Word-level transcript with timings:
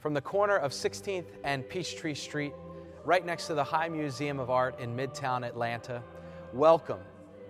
from 0.00 0.14
the 0.14 0.20
corner 0.20 0.56
of 0.56 0.72
16th 0.72 1.26
and 1.44 1.68
Peachtree 1.68 2.14
Street, 2.14 2.54
right 3.04 3.24
next 3.24 3.46
to 3.48 3.54
the 3.54 3.62
High 3.62 3.88
Museum 3.90 4.40
of 4.40 4.48
Art 4.48 4.80
in 4.80 4.96
Midtown 4.96 5.46
Atlanta. 5.46 6.02
Welcome 6.54 7.00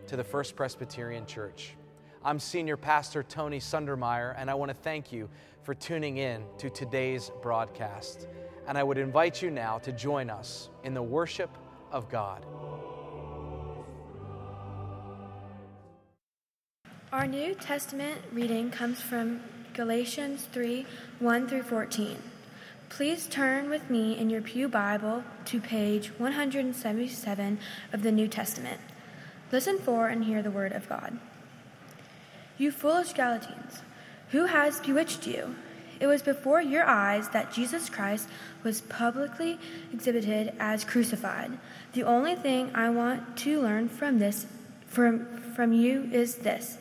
to 0.09 0.17
the 0.17 0.25
First 0.25 0.57
Presbyterian 0.57 1.27
Church. 1.27 1.77
I'm 2.25 2.41
Senior 2.41 2.77
Pastor 2.77 3.23
Tony 3.23 3.61
Sundermeier, 3.61 4.35
and 4.37 4.51
I 4.51 4.55
want 4.55 4.71
to 4.71 4.75
thank 4.75 5.13
you 5.13 5.29
for 5.63 5.75
tuning 5.75 6.17
in 6.17 6.43
to 6.59 6.69
today's 6.71 7.31
broadcast. 7.41 8.27
And 8.67 8.77
I 8.77 8.83
would 8.83 8.99
invite 8.99 9.41
you 9.41 9.51
now 9.51 9.79
to 9.79 9.93
join 9.93 10.29
us 10.29 10.71
in 10.83 10.93
the 10.93 11.03
worship 11.03 11.51
of 11.93 12.09
God. 12.09 12.45
Our 17.13 17.29
New 17.29 17.55
Testament 17.55 18.21
reading 18.33 18.73
comes 18.73 19.01
from 19.01 19.41
Galatians 19.73 20.49
3 20.53 20.85
1 21.21 21.49
through 21.49 21.63
14. 21.63 22.17
Please 22.91 23.29
turn 23.29 23.71
with 23.71 23.89
me 23.89 24.19
in 24.19 24.29
your 24.29 24.43
Pew 24.43 24.69
Bible 24.69 25.23
to 25.45 25.61
page 25.61 26.09
177 26.19 27.59
of 27.93 28.03
the 28.03 28.11
New 28.11 28.27
Testament. 28.27 28.81
Listen 29.53 29.79
for 29.79 30.09
and 30.09 30.25
hear 30.25 30.43
the 30.43 30.51
word 30.51 30.73
of 30.73 30.89
God. 30.89 31.17
You 32.59 32.73
foolish 32.73 33.13
Galatians, 33.13 33.79
who 34.33 34.47
has 34.47 34.81
bewitched 34.81 35.25
you? 35.25 35.55
It 36.01 36.09
was 36.09 36.21
before 36.21 36.61
your 36.61 36.85
eyes 36.85 37.29
that 37.29 37.53
Jesus 37.53 37.89
Christ 37.89 38.29
was 38.65 38.81
publicly 38.81 39.61
exhibited 39.93 40.53
as 40.59 40.85
crucified. 40.85 41.53
The 41.93 42.03
only 42.03 42.35
thing 42.35 42.73
I 42.75 42.91
want 42.91 43.37
to 43.39 43.63
learn 43.63 43.89
from 43.89 44.19
this 44.19 44.47
from, 44.89 45.27
from 45.55 45.73
you 45.73 46.09
is 46.13 46.37
this 46.37 46.77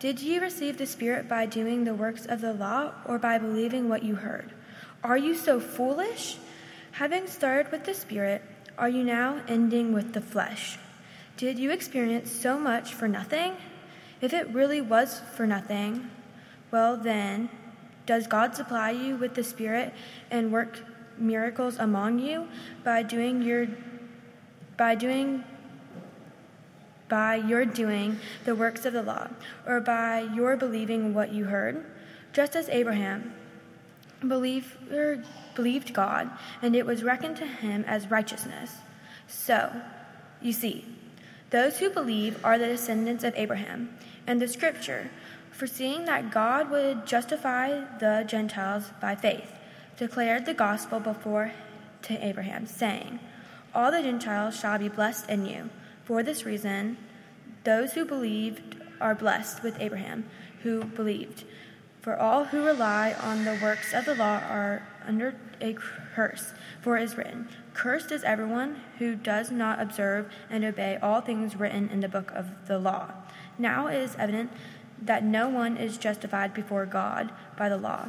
did 0.00 0.20
you 0.20 0.40
receive 0.40 0.78
the 0.78 0.86
Spirit 0.86 1.28
by 1.28 1.46
doing 1.46 1.84
the 1.84 1.94
works 1.94 2.26
of 2.26 2.40
the 2.40 2.52
law 2.52 2.92
or 3.06 3.18
by 3.18 3.38
believing 3.38 3.88
what 3.88 4.02
you 4.02 4.16
heard? 4.16 4.52
Are 5.02 5.18
you 5.18 5.34
so 5.34 5.60
foolish? 5.60 6.38
Having 6.92 7.28
started 7.28 7.70
with 7.70 7.84
the 7.84 7.94
Spirit, 7.94 8.42
are 8.76 8.88
you 8.88 9.04
now 9.04 9.40
ending 9.46 9.92
with 9.92 10.12
the 10.12 10.20
flesh? 10.20 10.78
Did 11.36 11.58
you 11.58 11.70
experience 11.70 12.32
so 12.32 12.58
much 12.58 12.94
for 12.94 13.06
nothing? 13.06 13.54
If 14.20 14.32
it 14.32 14.48
really 14.48 14.80
was 14.80 15.20
for 15.36 15.46
nothing, 15.46 16.10
well 16.72 16.96
then, 16.96 17.48
does 18.06 18.26
God 18.26 18.56
supply 18.56 18.90
you 18.90 19.14
with 19.14 19.34
the 19.34 19.44
Spirit 19.44 19.94
and 20.30 20.50
work 20.50 20.80
miracles 21.16 21.76
among 21.78 22.18
you 22.18 22.48
by 22.82 23.02
doing 23.02 23.42
your 23.42 23.68
by 24.76 24.94
doing 24.94 25.44
by 27.08 27.36
your 27.36 27.64
doing 27.64 28.18
the 28.44 28.54
works 28.54 28.84
of 28.84 28.92
the 28.92 29.02
law, 29.02 29.28
or 29.66 29.80
by 29.80 30.20
your 30.34 30.56
believing 30.56 31.14
what 31.14 31.32
you 31.32 31.44
heard, 31.44 31.84
just 32.32 32.54
as 32.56 32.68
Abraham 32.68 33.32
believed, 34.26 34.92
er, 34.92 35.22
believed 35.54 35.92
God, 35.92 36.30
and 36.62 36.74
it 36.74 36.86
was 36.86 37.02
reckoned 37.02 37.36
to 37.36 37.46
him 37.46 37.84
as 37.86 38.10
righteousness. 38.10 38.76
So, 39.26 39.70
you 40.40 40.52
see, 40.52 40.84
those 41.50 41.78
who 41.78 41.90
believe 41.90 42.44
are 42.44 42.58
the 42.58 42.66
descendants 42.66 43.24
of 43.24 43.34
Abraham, 43.36 43.96
and 44.26 44.40
the 44.40 44.48
scripture, 44.48 45.10
foreseeing 45.50 46.04
that 46.04 46.30
God 46.30 46.70
would 46.70 47.06
justify 47.06 47.84
the 47.98 48.24
Gentiles 48.26 48.90
by 49.00 49.14
faith, 49.14 49.52
declared 49.96 50.46
the 50.46 50.54
gospel 50.54 51.00
before 51.00 51.52
to 52.02 52.24
Abraham, 52.24 52.66
saying, 52.66 53.18
All 53.74 53.90
the 53.90 54.02
Gentiles 54.02 54.58
shall 54.58 54.78
be 54.78 54.88
blessed 54.88 55.28
in 55.28 55.46
you. 55.46 55.70
For 56.04 56.22
this 56.22 56.44
reason, 56.44 56.96
those 57.64 57.92
who 57.92 58.04
believed 58.04 58.76
are 59.00 59.14
blessed 59.14 59.62
with 59.62 59.80
Abraham, 59.80 60.24
who 60.62 60.84
believed. 60.84 61.44
For 62.08 62.18
all 62.18 62.44
who 62.44 62.64
rely 62.64 63.14
on 63.20 63.44
the 63.44 63.58
works 63.60 63.92
of 63.92 64.06
the 64.06 64.14
law 64.14 64.40
are 64.48 64.80
under 65.06 65.34
a 65.60 65.76
curse. 66.14 66.54
For 66.80 66.96
it 66.96 67.02
is 67.02 67.18
written, 67.18 67.50
Cursed 67.74 68.10
is 68.12 68.24
everyone 68.24 68.80
who 68.98 69.14
does 69.14 69.50
not 69.50 69.78
observe 69.78 70.32
and 70.48 70.64
obey 70.64 70.98
all 71.02 71.20
things 71.20 71.54
written 71.56 71.90
in 71.90 72.00
the 72.00 72.08
book 72.08 72.30
of 72.34 72.46
the 72.66 72.78
law. 72.78 73.12
Now 73.58 73.88
it 73.88 73.96
is 73.96 74.16
evident 74.18 74.50
that 75.02 75.22
no 75.22 75.50
one 75.50 75.76
is 75.76 75.98
justified 75.98 76.54
before 76.54 76.86
God 76.86 77.30
by 77.58 77.68
the 77.68 77.76
law. 77.76 78.08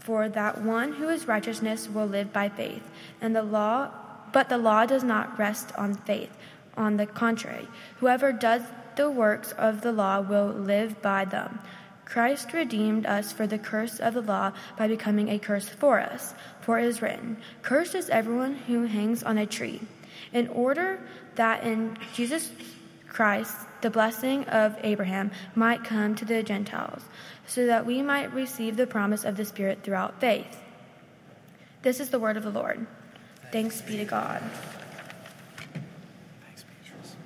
For 0.00 0.28
that 0.28 0.62
one 0.62 0.94
who 0.94 1.08
is 1.08 1.28
righteousness 1.28 1.88
will 1.88 2.06
live 2.06 2.32
by 2.32 2.48
faith, 2.48 2.90
and 3.20 3.36
the 3.36 3.44
law 3.44 3.92
but 4.32 4.48
the 4.48 4.58
law 4.58 4.86
does 4.86 5.04
not 5.04 5.38
rest 5.38 5.70
on 5.78 5.94
faith. 5.94 6.36
On 6.76 6.96
the 6.96 7.06
contrary, 7.06 7.68
whoever 8.00 8.32
does 8.32 8.62
the 8.96 9.08
works 9.08 9.52
of 9.52 9.82
the 9.82 9.92
law 9.92 10.20
will 10.20 10.48
live 10.48 11.00
by 11.00 11.24
them. 11.24 11.60
Christ 12.04 12.52
redeemed 12.52 13.06
us 13.06 13.32
for 13.32 13.46
the 13.46 13.58
curse 13.58 13.98
of 13.98 14.14
the 14.14 14.22
law 14.22 14.52
by 14.76 14.88
becoming 14.88 15.28
a 15.28 15.38
curse 15.38 15.68
for 15.68 16.00
us. 16.00 16.34
For 16.60 16.78
it 16.78 16.84
is 16.84 17.02
written, 17.02 17.38
Cursed 17.62 17.94
is 17.94 18.10
everyone 18.10 18.54
who 18.54 18.84
hangs 18.84 19.22
on 19.22 19.38
a 19.38 19.46
tree, 19.46 19.80
in 20.32 20.48
order 20.48 21.00
that 21.36 21.64
in 21.64 21.96
Jesus 22.14 22.50
Christ 23.08 23.56
the 23.80 23.90
blessing 23.90 24.44
of 24.46 24.76
Abraham 24.82 25.30
might 25.54 25.84
come 25.84 26.14
to 26.16 26.24
the 26.24 26.42
Gentiles, 26.42 27.02
so 27.46 27.66
that 27.66 27.86
we 27.86 28.02
might 28.02 28.32
receive 28.32 28.76
the 28.76 28.86
promise 28.86 29.24
of 29.24 29.36
the 29.36 29.44
Spirit 29.44 29.82
throughout 29.82 30.20
faith. 30.20 30.60
This 31.82 32.00
is 32.00 32.10
the 32.10 32.18
word 32.18 32.36
of 32.36 32.44
the 32.44 32.50
Lord. 32.50 32.86
Thanks 33.52 33.82
be 33.82 33.98
to 33.98 34.04
God. 34.04 34.42
Thanks, 36.44 36.64
Beatrice. 36.64 37.16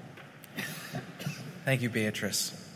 Thank 1.65 1.83
you, 1.83 1.89
Beatrice. 1.89 2.68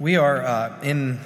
We 0.00 0.16
are 0.16 0.40
uh, 0.40 0.80
in 0.82 1.20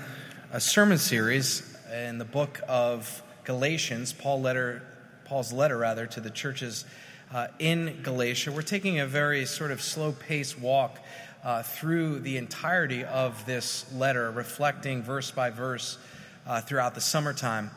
a 0.50 0.58
sermon 0.58 0.98
series 0.98 1.62
in 1.94 2.18
the 2.18 2.24
book 2.24 2.60
of 2.66 3.22
Galatians, 3.44 4.12
Paul 4.12 4.40
letter, 4.40 4.82
Paul's 5.26 5.52
letter 5.52 5.78
rather 5.78 6.06
to 6.08 6.20
the 6.20 6.28
churches 6.28 6.84
uh, 7.32 7.46
in 7.60 8.00
Galatia. 8.02 8.50
We're 8.50 8.62
taking 8.62 8.98
a 8.98 9.06
very 9.06 9.46
sort 9.46 9.70
of 9.70 9.80
slow 9.80 10.10
paced 10.10 10.58
walk 10.58 10.98
uh, 11.44 11.62
through 11.62 12.18
the 12.18 12.36
entirety 12.36 13.04
of 13.04 13.46
this 13.46 13.86
letter, 13.92 14.28
reflecting 14.32 15.04
verse 15.04 15.30
by 15.30 15.50
verse 15.50 15.96
uh, 16.44 16.60
throughout 16.60 16.96
the 16.96 17.00
summertime. 17.00 17.70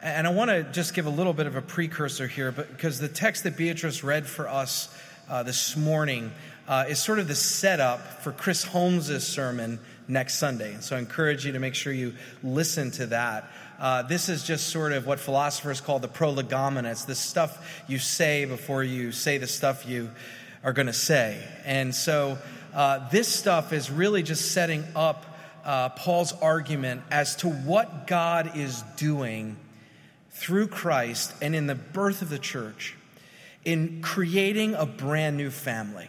And 0.00 0.24
I 0.24 0.30
want 0.30 0.50
to 0.52 0.62
just 0.62 0.94
give 0.94 1.06
a 1.06 1.10
little 1.10 1.32
bit 1.32 1.48
of 1.48 1.56
a 1.56 1.62
precursor 1.62 2.28
here, 2.28 2.52
because 2.52 3.00
the 3.00 3.08
text 3.08 3.42
that 3.42 3.56
Beatrice 3.56 4.04
read 4.04 4.24
for 4.24 4.48
us 4.48 4.88
uh, 5.28 5.42
this 5.42 5.76
morning 5.76 6.30
uh, 6.68 6.84
is 6.88 7.02
sort 7.02 7.18
of 7.18 7.26
the 7.26 7.34
setup 7.34 8.22
for 8.22 8.30
Chris 8.30 8.62
Holmes' 8.62 9.26
sermon 9.26 9.80
next 10.08 10.34
Sunday. 10.34 10.74
And 10.74 10.82
So 10.82 10.96
I 10.96 10.98
encourage 10.98 11.46
you 11.46 11.52
to 11.52 11.58
make 11.58 11.74
sure 11.74 11.92
you 11.92 12.14
listen 12.42 12.90
to 12.92 13.06
that. 13.06 13.50
Uh, 13.78 14.02
this 14.02 14.28
is 14.28 14.44
just 14.44 14.68
sort 14.68 14.92
of 14.92 15.06
what 15.06 15.18
philosophers 15.18 15.80
call 15.80 15.98
the 15.98 16.08
prolegomena. 16.08 16.90
It's 16.90 17.04
the 17.04 17.14
stuff 17.14 17.82
you 17.88 17.98
say 17.98 18.44
before 18.44 18.82
you 18.82 19.12
say 19.12 19.38
the 19.38 19.46
stuff 19.46 19.86
you 19.86 20.10
are 20.62 20.72
going 20.72 20.86
to 20.86 20.92
say. 20.92 21.42
And 21.64 21.94
so 21.94 22.38
uh, 22.72 23.08
this 23.10 23.28
stuff 23.28 23.72
is 23.72 23.90
really 23.90 24.22
just 24.22 24.52
setting 24.52 24.84
up 24.94 25.24
uh, 25.64 25.90
Paul's 25.90 26.32
argument 26.40 27.02
as 27.10 27.36
to 27.36 27.48
what 27.48 28.06
God 28.06 28.56
is 28.56 28.82
doing 28.96 29.56
through 30.30 30.68
Christ 30.68 31.32
and 31.40 31.54
in 31.54 31.66
the 31.66 31.74
birth 31.74 32.22
of 32.22 32.28
the 32.28 32.38
church 32.38 32.94
in 33.64 34.02
creating 34.02 34.74
a 34.74 34.84
brand 34.84 35.36
new 35.36 35.50
family 35.50 36.08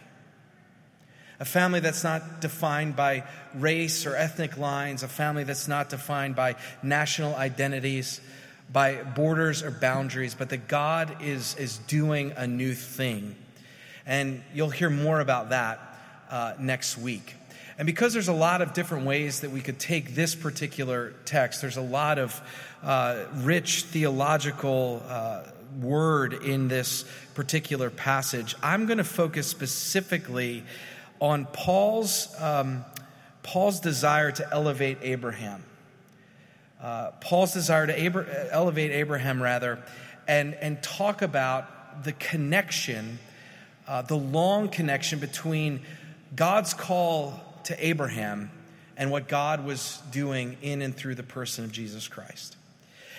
a 1.38 1.44
family 1.44 1.80
that's 1.80 2.04
not 2.04 2.40
defined 2.40 2.96
by 2.96 3.24
race 3.54 4.06
or 4.06 4.16
ethnic 4.16 4.56
lines, 4.56 5.02
a 5.02 5.08
family 5.08 5.44
that's 5.44 5.68
not 5.68 5.88
defined 5.88 6.36
by 6.36 6.56
national 6.82 7.34
identities, 7.34 8.20
by 8.72 9.02
borders 9.02 9.62
or 9.62 9.70
boundaries, 9.70 10.34
but 10.34 10.48
that 10.50 10.68
God 10.68 11.22
is, 11.22 11.54
is 11.56 11.78
doing 11.78 12.32
a 12.36 12.46
new 12.46 12.74
thing. 12.74 13.36
And 14.06 14.42
you'll 14.54 14.70
hear 14.70 14.90
more 14.90 15.20
about 15.20 15.50
that 15.50 15.80
uh, 16.30 16.54
next 16.58 16.96
week. 16.96 17.34
And 17.78 17.84
because 17.84 18.14
there's 18.14 18.28
a 18.28 18.32
lot 18.32 18.62
of 18.62 18.72
different 18.72 19.04
ways 19.04 19.40
that 19.40 19.50
we 19.50 19.60
could 19.60 19.78
take 19.78 20.14
this 20.14 20.34
particular 20.34 21.12
text, 21.26 21.60
there's 21.60 21.76
a 21.76 21.82
lot 21.82 22.18
of 22.18 22.40
uh, 22.82 23.24
rich 23.34 23.82
theological 23.82 25.02
uh, 25.06 25.42
word 25.80 26.32
in 26.32 26.68
this 26.68 27.04
particular 27.34 27.90
passage. 27.90 28.54
I'm 28.62 28.86
going 28.86 28.98
to 28.98 29.04
focus 29.04 29.46
specifically 29.46 30.64
on 31.20 31.46
Paul's, 31.46 32.28
um, 32.40 32.84
Paul's 33.42 33.80
desire 33.80 34.32
to 34.32 34.48
elevate 34.52 34.98
Abraham. 35.02 35.62
Uh, 36.80 37.10
Paul's 37.20 37.54
desire 37.54 37.86
to 37.86 38.06
Abra- 38.06 38.48
elevate 38.50 38.90
Abraham, 38.90 39.42
rather, 39.42 39.78
and, 40.28 40.54
and 40.54 40.82
talk 40.82 41.22
about 41.22 42.04
the 42.04 42.12
connection, 42.12 43.18
uh, 43.88 44.02
the 44.02 44.16
long 44.16 44.68
connection 44.68 45.18
between 45.18 45.80
God's 46.34 46.74
call 46.74 47.40
to 47.64 47.86
Abraham 47.86 48.50
and 48.96 49.10
what 49.10 49.28
God 49.28 49.64
was 49.64 50.00
doing 50.10 50.56
in 50.62 50.82
and 50.82 50.94
through 50.94 51.14
the 51.14 51.22
person 51.22 51.64
of 51.64 51.72
Jesus 51.72 52.08
Christ. 52.08 52.56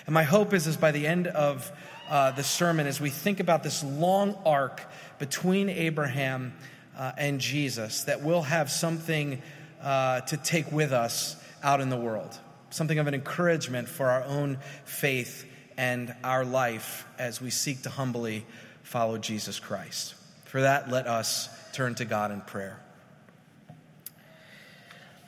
And 0.06 0.14
my 0.14 0.24
hope 0.24 0.54
is, 0.54 0.68
is 0.68 0.78
by 0.78 0.92
the 0.92 1.06
end 1.06 1.28
of 1.28 1.72
uh, 2.10 2.32
the 2.32 2.44
sermon, 2.44 2.88
as 2.88 3.02
we 3.02 3.10
think 3.10 3.40
about 3.40 3.64
this 3.64 3.84
long 3.84 4.38
arc 4.46 4.82
between 5.20 5.70
Abraham 5.70 6.54
uh, 6.98 7.12
and 7.18 7.40
Jesus, 7.40 8.04
that 8.06 8.24
we'll 8.24 8.42
have 8.42 8.72
something 8.72 9.42
uh, 9.82 10.22
to 10.22 10.38
take 10.38 10.72
with 10.72 10.92
us 10.92 11.36
out 11.64 11.80
in 11.80 11.90
the 11.90 11.98
world. 11.98 12.38
something 12.70 13.00
of 13.00 13.08
an 13.08 13.14
encouragement 13.14 13.88
for 13.88 14.10
our 14.10 14.24
own 14.26 14.58
faith 14.84 15.46
and 15.78 16.14
our 16.24 16.44
life 16.44 17.08
as 17.18 17.40
we 17.42 17.50
seek 17.50 17.84
to 17.84 17.90
humbly 17.90 18.46
follow 18.84 19.18
Jesus 19.18 19.60
Christ. 19.60 20.16
For 20.46 20.62
that, 20.62 20.90
let 20.90 21.08
us 21.08 21.50
turn 21.72 21.96
to 21.96 22.06
God 22.06 22.32
in 22.32 22.42
prayer. 22.42 22.80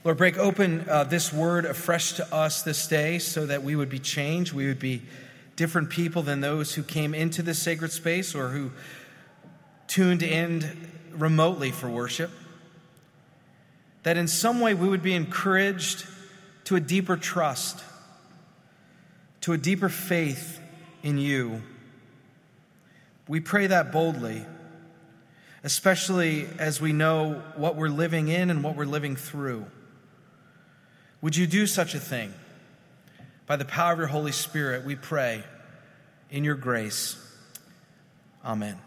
Lord, 0.04 0.18
break 0.18 0.38
open 0.38 0.86
uh, 0.90 1.04
this 1.04 1.32
word 1.32 1.66
afresh 1.66 2.14
to 2.14 2.34
us 2.34 2.62
this 2.62 2.88
day 2.88 3.20
so 3.20 3.46
that 3.46 3.64
we 3.64 3.76
would 3.76 3.90
be 3.90 4.00
changed. 4.00 4.54
We 4.54 4.68
would 4.68 4.80
be 4.80 5.04
different 5.56 5.90
people 5.90 6.24
than 6.24 6.40
those 6.40 6.74
who 6.74 6.84
came 6.84 7.14
into 7.14 7.42
this 7.42 7.62
sacred 7.62 7.92
space 7.92 8.34
or 8.34 8.50
who 8.50 8.72
tuned 9.90 10.24
in 10.24 10.90
remotely 11.12 11.72
for 11.72 11.90
worship. 11.90 12.32
That 14.04 14.16
in 14.16 14.30
some 14.30 14.62
way 14.62 14.74
we 14.74 14.88
would 14.88 15.04
be 15.04 15.14
encouraged 15.14 16.06
to 16.66 16.78
a 16.78 16.80
deeper 16.80 17.18
trust, 17.18 17.84
to 19.42 19.52
a 19.52 19.58
deeper 19.58 19.90
faith 19.90 20.62
in 21.04 21.18
you. 21.18 21.62
We 23.28 23.42
pray 23.42 23.68
that 23.68 23.92
boldly, 23.92 24.46
especially 25.64 26.48
as 26.58 26.80
we 26.80 26.94
know 26.94 27.42
what 27.56 27.76
we're 27.76 27.90
living 27.90 28.30
in 28.30 28.50
and 28.50 28.64
what 28.64 28.76
we're 28.76 28.86
living 28.86 29.16
through. 29.16 29.66
Would 31.22 31.36
you 31.36 31.48
do 31.48 31.68
such 31.68 31.96
a 31.96 32.00
thing? 32.00 32.34
By 33.46 33.56
the 33.56 33.66
power 33.66 33.94
of 33.94 34.00
your 34.00 34.08
Holy 34.08 34.32
Spirit, 34.32 34.86
we 34.86 34.96
pray 34.96 35.44
in 36.30 36.44
your 36.44 36.56
grace. 36.56 37.18
Amen. 38.46 38.78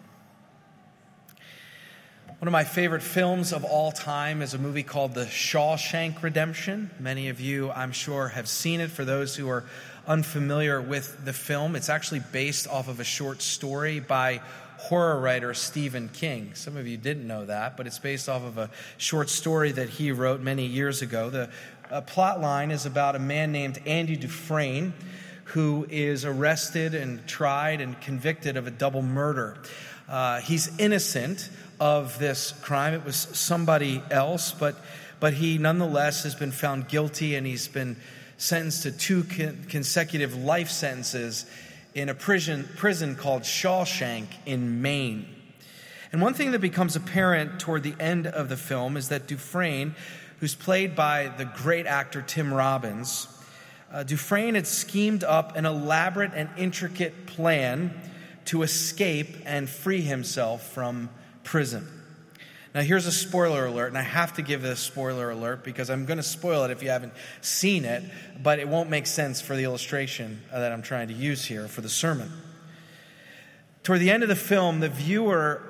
One 2.42 2.48
of 2.48 2.52
my 2.52 2.64
favorite 2.64 3.04
films 3.04 3.52
of 3.52 3.64
all 3.64 3.92
time 3.92 4.42
is 4.42 4.52
a 4.52 4.58
movie 4.58 4.82
called 4.82 5.14
The 5.14 5.26
Shawshank 5.26 6.24
Redemption. 6.24 6.90
Many 6.98 7.28
of 7.28 7.38
you, 7.38 7.70
I'm 7.70 7.92
sure, 7.92 8.26
have 8.26 8.48
seen 8.48 8.80
it. 8.80 8.90
For 8.90 9.04
those 9.04 9.36
who 9.36 9.48
are 9.48 9.62
unfamiliar 10.08 10.82
with 10.82 11.24
the 11.24 11.32
film, 11.32 11.76
it's 11.76 11.88
actually 11.88 12.20
based 12.32 12.66
off 12.66 12.88
of 12.88 12.98
a 12.98 13.04
short 13.04 13.42
story 13.42 14.00
by 14.00 14.40
horror 14.78 15.20
writer 15.20 15.54
Stephen 15.54 16.08
King. 16.08 16.50
Some 16.54 16.76
of 16.76 16.88
you 16.88 16.96
didn't 16.96 17.28
know 17.28 17.46
that, 17.46 17.76
but 17.76 17.86
it's 17.86 18.00
based 18.00 18.28
off 18.28 18.42
of 18.42 18.58
a 18.58 18.70
short 18.96 19.30
story 19.30 19.70
that 19.70 19.88
he 19.88 20.10
wrote 20.10 20.40
many 20.40 20.66
years 20.66 21.00
ago. 21.00 21.30
The 21.30 21.48
uh, 21.92 22.00
plot 22.00 22.40
line 22.40 22.72
is 22.72 22.86
about 22.86 23.14
a 23.14 23.20
man 23.20 23.52
named 23.52 23.80
Andy 23.86 24.16
Dufresne 24.16 24.94
who 25.44 25.86
is 25.90 26.24
arrested 26.24 26.94
and 26.94 27.26
tried 27.26 27.80
and 27.80 28.00
convicted 28.00 28.56
of 28.56 28.66
a 28.66 28.70
double 28.70 29.02
murder. 29.02 29.58
Uh, 30.12 30.40
he's 30.40 30.70
innocent 30.78 31.48
of 31.80 32.18
this 32.18 32.52
crime. 32.60 32.92
It 32.92 33.04
was 33.04 33.16
somebody 33.16 34.02
else, 34.10 34.52
but, 34.52 34.76
but 35.20 35.32
he 35.32 35.56
nonetheless 35.56 36.22
has 36.24 36.34
been 36.34 36.52
found 36.52 36.86
guilty 36.86 37.34
and 37.34 37.46
he's 37.46 37.66
been 37.66 37.96
sentenced 38.36 38.82
to 38.82 38.92
two 38.92 39.24
con- 39.24 39.64
consecutive 39.68 40.36
life 40.36 40.70
sentences 40.70 41.46
in 41.94 42.10
a 42.10 42.14
prison, 42.14 42.68
prison 42.76 43.16
called 43.16 43.42
Shawshank 43.42 44.26
in 44.44 44.82
Maine. 44.82 45.26
And 46.12 46.20
one 46.20 46.34
thing 46.34 46.50
that 46.50 46.60
becomes 46.60 46.94
apparent 46.94 47.58
toward 47.58 47.82
the 47.82 47.94
end 47.98 48.26
of 48.26 48.50
the 48.50 48.56
film 48.58 48.98
is 48.98 49.08
that 49.08 49.26
Dufresne 49.26 49.94
who's 50.42 50.56
played 50.56 50.96
by 50.96 51.28
the 51.38 51.44
great 51.44 51.86
actor 51.86 52.20
Tim 52.20 52.52
Robbins, 52.52 53.28
uh, 53.92 54.02
Dufresne 54.02 54.56
had 54.56 54.66
schemed 54.66 55.22
up 55.22 55.56
an 55.56 55.64
elaborate 55.64 56.32
and 56.34 56.50
intricate 56.58 57.26
plan 57.26 57.94
to 58.46 58.62
escape 58.62 59.36
and 59.44 59.68
free 59.68 60.00
himself 60.00 60.72
from 60.72 61.10
prison. 61.44 61.86
Now, 62.74 62.80
here's 62.80 63.04
a 63.04 63.12
spoiler 63.12 63.66
alert, 63.66 63.88
and 63.88 63.98
I 63.98 64.02
have 64.02 64.34
to 64.34 64.42
give 64.42 64.62
this 64.62 64.80
spoiler 64.80 65.30
alert 65.30 65.62
because 65.62 65.90
I'm 65.90 66.06
going 66.06 66.16
to 66.16 66.22
spoil 66.22 66.64
it 66.64 66.70
if 66.70 66.82
you 66.82 66.88
haven't 66.88 67.12
seen 67.42 67.84
it, 67.84 68.02
but 68.42 68.58
it 68.58 68.66
won't 68.66 68.88
make 68.88 69.06
sense 69.06 69.42
for 69.42 69.54
the 69.54 69.64
illustration 69.64 70.40
that 70.50 70.72
I'm 70.72 70.80
trying 70.80 71.08
to 71.08 71.14
use 71.14 71.44
here 71.44 71.68
for 71.68 71.82
the 71.82 71.90
sermon. 71.90 72.32
Toward 73.82 74.00
the 74.00 74.10
end 74.10 74.22
of 74.22 74.30
the 74.30 74.36
film, 74.36 74.80
the 74.80 74.88
viewer 74.88 75.60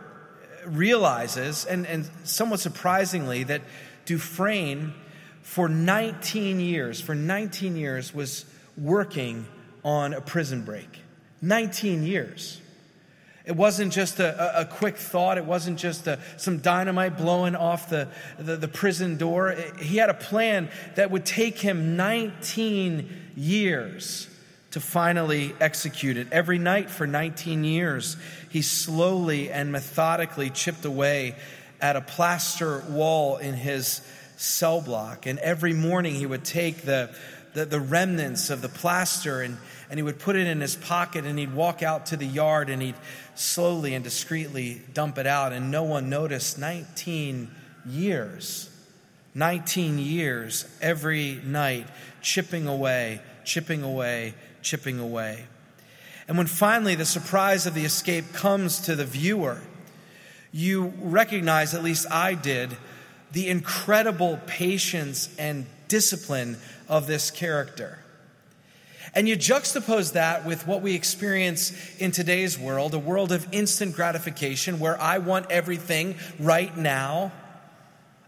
realizes, 0.64 1.64
and, 1.64 1.86
and 1.88 2.08
somewhat 2.22 2.60
surprisingly, 2.60 3.42
that 3.44 3.62
Dufresne, 4.04 4.94
for 5.42 5.68
19 5.68 6.60
years, 6.60 7.00
for 7.00 7.16
19 7.16 7.74
years, 7.74 8.14
was 8.14 8.44
working 8.76 9.46
on 9.84 10.14
a 10.14 10.20
prison 10.20 10.64
break. 10.64 11.00
19 11.42 12.04
years. 12.04 12.60
It 13.44 13.56
wasn't 13.56 13.92
just 13.92 14.20
a, 14.20 14.60
a, 14.60 14.64
quick 14.64 14.96
thought. 14.96 15.36
It 15.36 15.44
wasn't 15.44 15.76
just 15.78 16.06
a, 16.06 16.20
some 16.36 16.58
dynamite 16.58 17.18
blowing 17.18 17.56
off 17.56 17.90
the, 17.90 18.06
the, 18.38 18.56
the 18.56 18.68
prison 18.68 19.16
door. 19.16 19.50
It, 19.50 19.78
he 19.78 19.96
had 19.96 20.10
a 20.10 20.14
plan 20.14 20.68
that 20.94 21.10
would 21.10 21.26
take 21.26 21.58
him 21.58 21.96
19 21.96 23.10
years 23.34 24.28
to 24.70 24.80
finally 24.80 25.54
execute 25.60 26.16
it. 26.16 26.28
Every 26.30 26.58
night 26.58 26.88
for 26.88 27.06
19 27.06 27.64
years, 27.64 28.16
he 28.48 28.62
slowly 28.62 29.50
and 29.50 29.72
methodically 29.72 30.48
chipped 30.48 30.84
away 30.84 31.34
at 31.80 31.96
a 31.96 32.00
plaster 32.00 32.84
wall 32.88 33.38
in 33.38 33.54
his 33.54 34.02
cell 34.36 34.80
block. 34.80 35.26
And 35.26 35.40
every 35.40 35.72
morning 35.72 36.14
he 36.14 36.26
would 36.26 36.44
take 36.44 36.82
the, 36.82 37.14
the, 37.54 37.64
the, 37.64 37.80
remnants 37.80 38.50
of 38.50 38.62
the 38.62 38.68
plaster 38.68 39.42
and, 39.42 39.58
and 39.90 39.98
he 39.98 40.02
would 40.02 40.18
put 40.18 40.36
it 40.36 40.46
in 40.46 40.60
his 40.60 40.76
pocket 40.76 41.24
and 41.24 41.38
he'd 41.38 41.54
walk 41.54 41.82
out 41.82 42.06
to 42.06 42.16
the 42.16 42.26
yard 42.26 42.70
and 42.70 42.80
he'd 42.80 42.94
slowly 43.34 43.94
and 43.94 44.02
discreetly 44.02 44.82
dump 44.94 45.18
it 45.18 45.26
out. 45.26 45.52
And 45.52 45.70
no 45.70 45.82
one 45.82 46.08
noticed 46.08 46.58
19 46.58 47.50
years. 47.86 48.70
19 49.34 49.98
years 49.98 50.66
every 50.80 51.40
night, 51.44 51.86
chipping 52.20 52.66
away, 52.66 53.20
chipping 53.44 53.82
away, 53.82 54.34
chipping 54.60 54.98
away. 54.98 55.46
And 56.28 56.36
when 56.36 56.46
finally 56.46 56.94
the 56.94 57.06
surprise 57.06 57.66
of 57.66 57.74
the 57.74 57.84
escape 57.84 58.32
comes 58.32 58.80
to 58.82 58.94
the 58.94 59.04
viewer, 59.04 59.60
you 60.52 60.92
recognize, 61.00 61.74
at 61.74 61.82
least 61.82 62.06
I 62.10 62.34
did, 62.34 62.76
the 63.32 63.48
incredible 63.48 64.38
patience 64.46 65.34
and 65.38 65.66
discipline 65.92 66.56
of 66.88 67.06
this 67.06 67.30
character. 67.30 67.98
And 69.14 69.28
you 69.28 69.36
juxtapose 69.36 70.14
that 70.14 70.46
with 70.46 70.66
what 70.66 70.80
we 70.80 70.94
experience 70.94 71.70
in 71.98 72.12
today's 72.12 72.58
world, 72.58 72.94
a 72.94 72.98
world 72.98 73.30
of 73.30 73.46
instant 73.52 73.94
gratification 73.94 74.78
where 74.78 74.98
I 74.98 75.18
want 75.18 75.50
everything 75.50 76.14
right 76.40 76.74
now. 76.74 77.30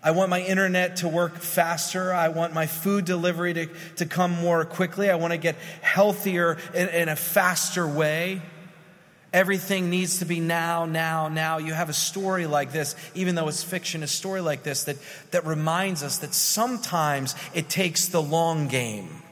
I 0.02 0.11
want 0.11 0.28
my 0.28 0.43
internet 0.43 0.96
to 0.96 1.08
work 1.08 1.38
faster. 1.38 2.12
I 2.12 2.28
want 2.28 2.52
my 2.52 2.66
food 2.66 3.06
delivery 3.06 3.55
to, 3.55 3.66
to 3.96 4.05
come 4.05 4.32
more 4.32 4.66
quickly. 4.66 5.08
I 5.08 5.14
want 5.14 5.32
to 5.32 5.38
get 5.38 5.56
healthier 5.81 6.58
in, 6.75 6.90
in 6.90 7.08
a 7.08 7.16
faster 7.16 7.88
way. 7.88 8.42
Everything 9.35 9.91
needs 9.91 10.21
to 10.21 10.25
be 10.25 10.38
now, 10.38 10.87
now, 10.87 11.26
now. 11.26 11.59
You 11.59 11.73
have 11.73 11.88
a 11.88 11.93
story 11.93 12.47
like 12.47 12.71
this, 12.71 12.95
even 13.17 13.35
though 13.35 13.49
it's 13.49 13.64
fiction, 13.64 14.05
a 14.05 14.07
story 14.07 14.41
like 14.41 14.62
this 14.62 14.85
that, 14.85 14.97
that 15.33 15.45
reminds 15.45 16.05
us 16.05 16.19
that 16.19 16.33
sometimes 16.33 17.35
it 17.53 17.69
takes 17.69 18.07
the 18.07 18.23
long 18.23 18.69
game. 18.69 19.25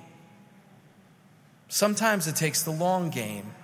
Sometimes 1.69 2.27
it 2.27 2.35
takes 2.35 2.65
the 2.65 2.73
long 2.73 3.11
game. 3.11 3.55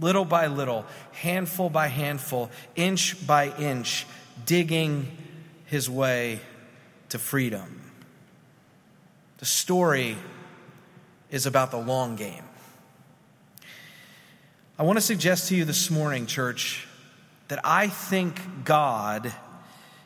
Little 0.00 0.24
by 0.24 0.46
little, 0.46 0.86
handful 1.12 1.68
by 1.68 1.88
handful, 1.88 2.50
inch 2.74 3.26
by 3.26 3.54
inch, 3.58 4.06
digging 4.46 5.06
his 5.66 5.90
way 5.90 6.40
to 7.10 7.18
freedom. 7.18 7.92
The 9.36 9.44
story 9.44 10.16
is 11.30 11.44
about 11.44 11.72
the 11.72 11.78
long 11.78 12.16
game. 12.16 12.44
I 14.80 14.84
want 14.84 14.96
to 14.96 15.00
suggest 15.04 15.48
to 15.48 15.56
you 15.56 15.64
this 15.64 15.90
morning, 15.90 16.26
church, 16.26 16.86
that 17.48 17.58
I 17.64 17.88
think 17.88 18.40
God 18.64 19.32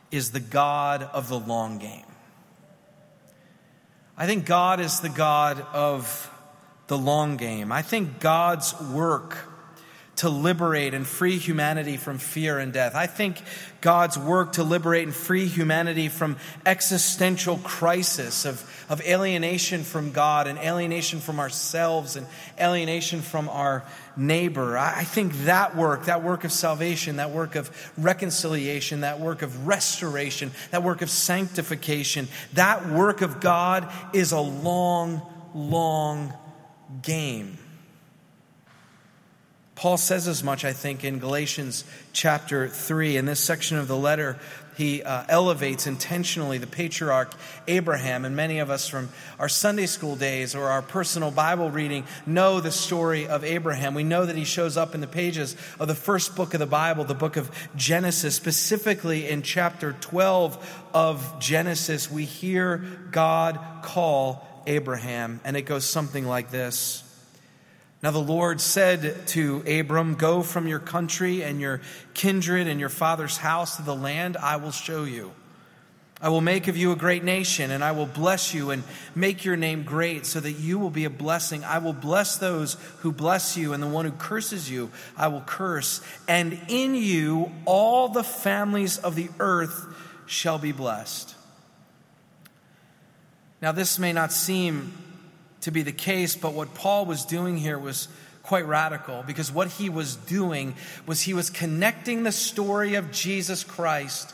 is 0.09 0.31
the 0.31 0.39
God 0.39 1.03
of 1.03 1.29
the 1.29 1.37
long 1.37 1.77
game. 1.77 2.07
I 4.17 4.25
think 4.25 4.47
God 4.47 4.79
is 4.79 4.99
the 4.99 5.09
God 5.09 5.63
of 5.73 6.27
the 6.87 6.97
long 6.97 7.37
game. 7.37 7.71
I 7.71 7.83
think 7.83 8.19
God's 8.19 8.73
work 8.81 9.37
to 10.15 10.29
liberate 10.29 10.93
and 10.93 11.07
free 11.07 11.37
humanity 11.37 11.97
from 11.97 12.19
fear 12.19 12.59
and 12.59 12.71
death. 12.71 12.93
I 12.95 13.07
think 13.07 13.41
God's 13.81 14.17
work 14.17 14.53
to 14.53 14.63
liberate 14.63 15.05
and 15.05 15.13
free 15.13 15.47
humanity 15.47 16.07
from 16.07 16.37
existential 16.65 17.57
crisis 17.57 18.45
of, 18.45 18.63
of 18.89 19.01
alienation 19.01 19.83
from 19.83 20.11
God 20.11 20.45
and 20.47 20.59
alienation 20.59 21.19
from 21.19 21.39
ourselves 21.39 22.15
and 22.15 22.27
alienation 22.59 23.21
from 23.21 23.49
our 23.49 23.83
neighbor. 24.15 24.77
I 24.77 25.03
think 25.03 25.33
that 25.45 25.75
work, 25.75 26.05
that 26.05 26.21
work 26.21 26.43
of 26.43 26.51
salvation, 26.51 27.15
that 27.15 27.31
work 27.31 27.55
of 27.55 27.91
reconciliation, 27.97 29.01
that 29.01 29.19
work 29.19 29.41
of 29.41 29.65
restoration, 29.65 30.51
that 30.69 30.83
work 30.83 31.01
of 31.01 31.09
sanctification, 31.09 32.27
that 32.53 32.87
work 32.87 33.21
of 33.21 33.39
God 33.41 33.91
is 34.13 34.31
a 34.31 34.39
long, 34.39 35.23
long 35.55 36.33
game. 37.01 37.57
Paul 39.75 39.97
says 39.97 40.27
as 40.27 40.43
much, 40.43 40.65
I 40.65 40.73
think, 40.73 41.03
in 41.03 41.17
Galatians 41.19 41.83
chapter 42.11 42.67
3. 42.67 43.17
In 43.17 43.25
this 43.25 43.39
section 43.39 43.77
of 43.77 43.87
the 43.87 43.97
letter, 43.97 44.37
he 44.77 45.01
uh, 45.01 45.23
elevates 45.27 45.87
intentionally 45.87 46.57
the 46.59 46.67
patriarch 46.67 47.33
Abraham. 47.67 48.23
And 48.23 48.35
many 48.35 48.59
of 48.59 48.69
us 48.69 48.87
from 48.87 49.09
our 49.39 49.49
Sunday 49.49 49.87
school 49.87 50.15
days 50.15 50.53
or 50.53 50.65
our 50.65 50.81
personal 50.81 51.31
Bible 51.31 51.71
reading 51.71 52.05
know 52.25 52.59
the 52.59 52.71
story 52.71 53.27
of 53.27 53.43
Abraham. 53.43 53.95
We 53.95 54.03
know 54.03 54.25
that 54.25 54.35
he 54.35 54.45
shows 54.45 54.77
up 54.77 54.93
in 54.93 55.01
the 55.01 55.07
pages 55.07 55.55
of 55.79 55.87
the 55.87 55.95
first 55.95 56.35
book 56.35 56.53
of 56.53 56.59
the 56.59 56.65
Bible, 56.67 57.03
the 57.03 57.15
book 57.15 57.35
of 57.35 57.49
Genesis. 57.75 58.35
Specifically 58.35 59.27
in 59.27 59.41
chapter 59.41 59.93
12 60.01 60.85
of 60.93 61.39
Genesis, 61.39 62.11
we 62.11 62.25
hear 62.25 62.77
God 63.11 63.59
call 63.81 64.47
Abraham, 64.65 65.41
and 65.43 65.57
it 65.57 65.63
goes 65.63 65.85
something 65.85 66.25
like 66.25 66.51
this. 66.51 67.02
Now 68.03 68.11
the 68.11 68.19
Lord 68.19 68.59
said 68.59 69.27
to 69.27 69.63
Abram, 69.65 70.15
Go 70.15 70.43
from 70.43 70.67
your 70.67 70.79
country 70.79 71.41
and 71.41 71.61
your 71.61 71.79
kindred 72.13 72.67
and 72.67 72.77
your 72.77 72.89
father's 72.89 73.37
house 73.37 73.77
to 73.77 73.81
the 73.81 73.95
land 73.95 74.35
I 74.35 74.57
will 74.57 74.71
show 74.71 75.05
you. 75.05 75.31
I 76.21 76.27
will 76.27 76.41
make 76.41 76.67
of 76.67 76.75
you 76.75 76.91
a 76.91 76.97
great 76.97 77.23
nation, 77.23 77.71
and 77.71 77.83
I 77.83 77.91
will 77.93 78.05
bless 78.05 78.53
you 78.53 78.71
and 78.71 78.83
make 79.15 79.45
your 79.45 79.55
name 79.55 79.83
great 79.83 80.25
so 80.25 80.41
that 80.41 80.53
you 80.53 80.79
will 80.79 80.89
be 80.89 81.05
a 81.05 81.09
blessing. 81.09 81.63
I 81.63 81.79
will 81.79 81.93
bless 81.93 82.37
those 82.37 82.75
who 82.99 83.11
bless 83.13 83.55
you, 83.55 83.71
and 83.71 83.81
the 83.81 83.87
one 83.87 84.05
who 84.05 84.11
curses 84.11 84.69
you 84.69 84.91
I 85.17 85.29
will 85.29 85.41
curse. 85.41 86.01
And 86.27 86.59
in 86.67 86.95
you 86.95 87.51
all 87.65 88.09
the 88.09 88.23
families 88.23 88.97
of 88.97 89.15
the 89.15 89.29
earth 89.39 89.85
shall 90.25 90.59
be 90.59 90.73
blessed. 90.73 91.35
Now, 93.61 93.71
this 93.71 93.97
may 93.97 94.11
not 94.11 94.33
seem 94.33 94.93
to 95.63 95.71
be 95.71 95.81
the 95.81 95.91
case, 95.91 96.35
but 96.35 96.53
what 96.53 96.73
Paul 96.73 97.05
was 97.05 97.25
doing 97.25 97.57
here 97.57 97.79
was 97.79 98.07
quite 98.43 98.67
radical 98.67 99.23
because 99.25 99.51
what 99.51 99.69
he 99.69 99.89
was 99.89 100.15
doing 100.15 100.75
was 101.05 101.21
he 101.21 101.33
was 101.33 101.49
connecting 101.49 102.23
the 102.23 102.31
story 102.31 102.95
of 102.95 103.11
Jesus 103.11 103.63
Christ 103.63 104.33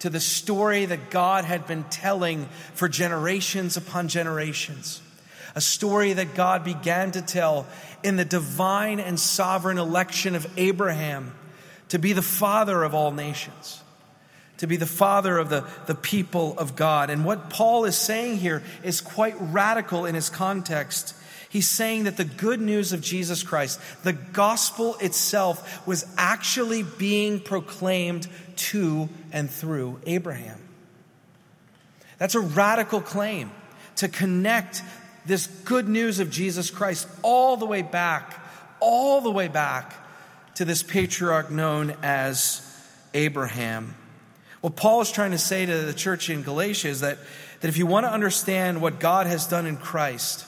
to 0.00 0.10
the 0.10 0.20
story 0.20 0.84
that 0.84 1.10
God 1.10 1.44
had 1.46 1.66
been 1.66 1.84
telling 1.84 2.46
for 2.74 2.88
generations 2.88 3.78
upon 3.78 4.08
generations. 4.08 5.00
A 5.54 5.60
story 5.62 6.12
that 6.12 6.34
God 6.34 6.64
began 6.64 7.12
to 7.12 7.22
tell 7.22 7.66
in 8.02 8.16
the 8.16 8.26
divine 8.26 9.00
and 9.00 9.18
sovereign 9.18 9.78
election 9.78 10.34
of 10.34 10.46
Abraham 10.58 11.34
to 11.88 11.98
be 11.98 12.12
the 12.12 12.20
father 12.20 12.82
of 12.82 12.94
all 12.94 13.12
nations 13.12 13.82
to 14.58 14.66
be 14.66 14.76
the 14.76 14.86
father 14.86 15.38
of 15.38 15.48
the, 15.48 15.66
the 15.86 15.94
people 15.94 16.58
of 16.58 16.76
God. 16.76 17.10
And 17.10 17.24
what 17.24 17.50
Paul 17.50 17.84
is 17.84 17.96
saying 17.96 18.38
here 18.38 18.62
is 18.82 19.00
quite 19.00 19.34
radical 19.38 20.06
in 20.06 20.14
his 20.14 20.30
context. 20.30 21.14
He's 21.48 21.68
saying 21.68 22.04
that 22.04 22.16
the 22.16 22.24
good 22.24 22.60
news 22.60 22.92
of 22.92 23.00
Jesus 23.00 23.42
Christ, 23.42 23.80
the 24.02 24.12
gospel 24.12 24.96
itself, 25.00 25.86
was 25.86 26.06
actually 26.16 26.82
being 26.82 27.40
proclaimed 27.40 28.28
to 28.56 29.08
and 29.32 29.50
through 29.50 30.00
Abraham. 30.06 30.58
That's 32.18 32.34
a 32.34 32.40
radical 32.40 33.00
claim 33.00 33.50
to 33.96 34.08
connect 34.08 34.82
this 35.26 35.46
good 35.46 35.88
news 35.88 36.18
of 36.18 36.30
Jesus 36.30 36.70
Christ 36.70 37.08
all 37.22 37.56
the 37.56 37.66
way 37.66 37.82
back, 37.82 38.40
all 38.80 39.20
the 39.20 39.30
way 39.30 39.48
back 39.48 39.94
to 40.54 40.64
this 40.64 40.82
patriarch 40.82 41.50
known 41.50 41.94
as 42.02 42.62
Abraham. 43.12 43.94
What 44.60 44.76
Paul 44.76 45.00
is 45.00 45.12
trying 45.12 45.32
to 45.32 45.38
say 45.38 45.66
to 45.66 45.78
the 45.82 45.94
church 45.94 46.30
in 46.30 46.42
Galatia 46.42 46.88
is 46.88 47.00
that, 47.00 47.18
that 47.60 47.68
if 47.68 47.76
you 47.76 47.86
want 47.86 48.06
to 48.06 48.12
understand 48.12 48.80
what 48.80 48.98
God 48.98 49.26
has 49.26 49.46
done 49.46 49.66
in 49.66 49.76
Christ, 49.76 50.46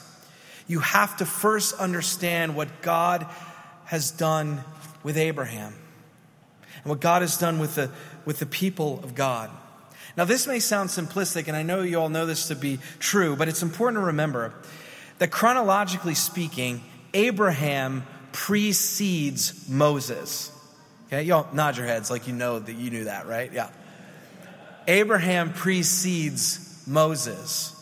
you 0.67 0.79
have 0.79 1.17
to 1.17 1.25
first 1.25 1.75
understand 1.79 2.55
what 2.55 2.81
God 2.81 3.25
has 3.85 4.11
done 4.11 4.63
with 5.03 5.17
Abraham 5.17 5.73
and 6.83 6.85
what 6.85 6.99
God 6.99 7.21
has 7.21 7.37
done 7.37 7.59
with 7.59 7.75
the, 7.75 7.89
with 8.25 8.39
the 8.39 8.45
people 8.45 8.99
of 9.03 9.15
God. 9.15 9.49
Now, 10.17 10.25
this 10.25 10.47
may 10.47 10.59
sound 10.59 10.89
simplistic, 10.89 11.47
and 11.47 11.55
I 11.55 11.63
know 11.63 11.81
you 11.81 11.99
all 11.99 12.09
know 12.09 12.25
this 12.25 12.49
to 12.49 12.55
be 12.55 12.79
true, 12.99 13.35
but 13.35 13.47
it's 13.47 13.63
important 13.63 14.01
to 14.01 14.07
remember 14.07 14.53
that 15.19 15.31
chronologically 15.31 16.15
speaking, 16.15 16.83
Abraham 17.13 18.05
precedes 18.31 19.69
Moses. 19.69 20.51
Okay, 21.07 21.23
y'all 21.23 21.47
nod 21.53 21.77
your 21.77 21.87
heads 21.87 22.11
like 22.11 22.27
you 22.27 22.33
know 22.33 22.59
that 22.59 22.73
you 22.73 22.89
knew 22.89 23.05
that, 23.05 23.27
right? 23.27 23.51
Yeah. 23.51 23.69
Abraham 24.89 25.53
precedes 25.53 26.83
Moses. 26.87 27.75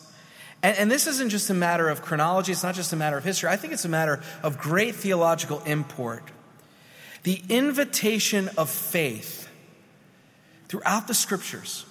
And, 0.62 0.78
and, 0.78 0.92
this 0.92 1.08
isn't 1.08 1.30
just 1.30 1.50
a 1.50 1.54
matter 1.54 1.88
of 1.88 2.02
chronology, 2.02 2.52
it's 2.52 2.64
not 2.64 2.76
just 2.76 2.92
a 2.92 2.98
matter 2.98 3.18
of 3.18 3.24
history. 3.24 3.50
I 3.50 3.56
think 3.56 3.72
it's 3.72 3.86
a 3.86 3.90
matter 3.90 4.22
of 4.44 4.58
great 4.58 4.94
theological 4.94 5.62
import. 5.62 6.24
The 7.24 7.42
invitation 7.48 8.50
of 8.58 8.70
faith 8.70 9.48
throughout 10.68 11.08
the 11.08 11.14
scriptures, 11.14 11.86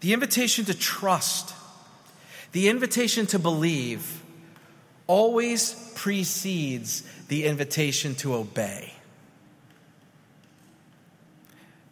the 0.00 0.14
invitation 0.14 0.64
to 0.64 0.74
trust, 0.74 1.54
the 2.52 2.68
invitation 2.68 3.26
to 3.26 3.38
believe, 3.38 4.22
always 5.06 5.74
precedes 5.94 7.02
the 7.28 7.44
invitation 7.44 8.14
to 8.16 8.34
obey. 8.34 8.94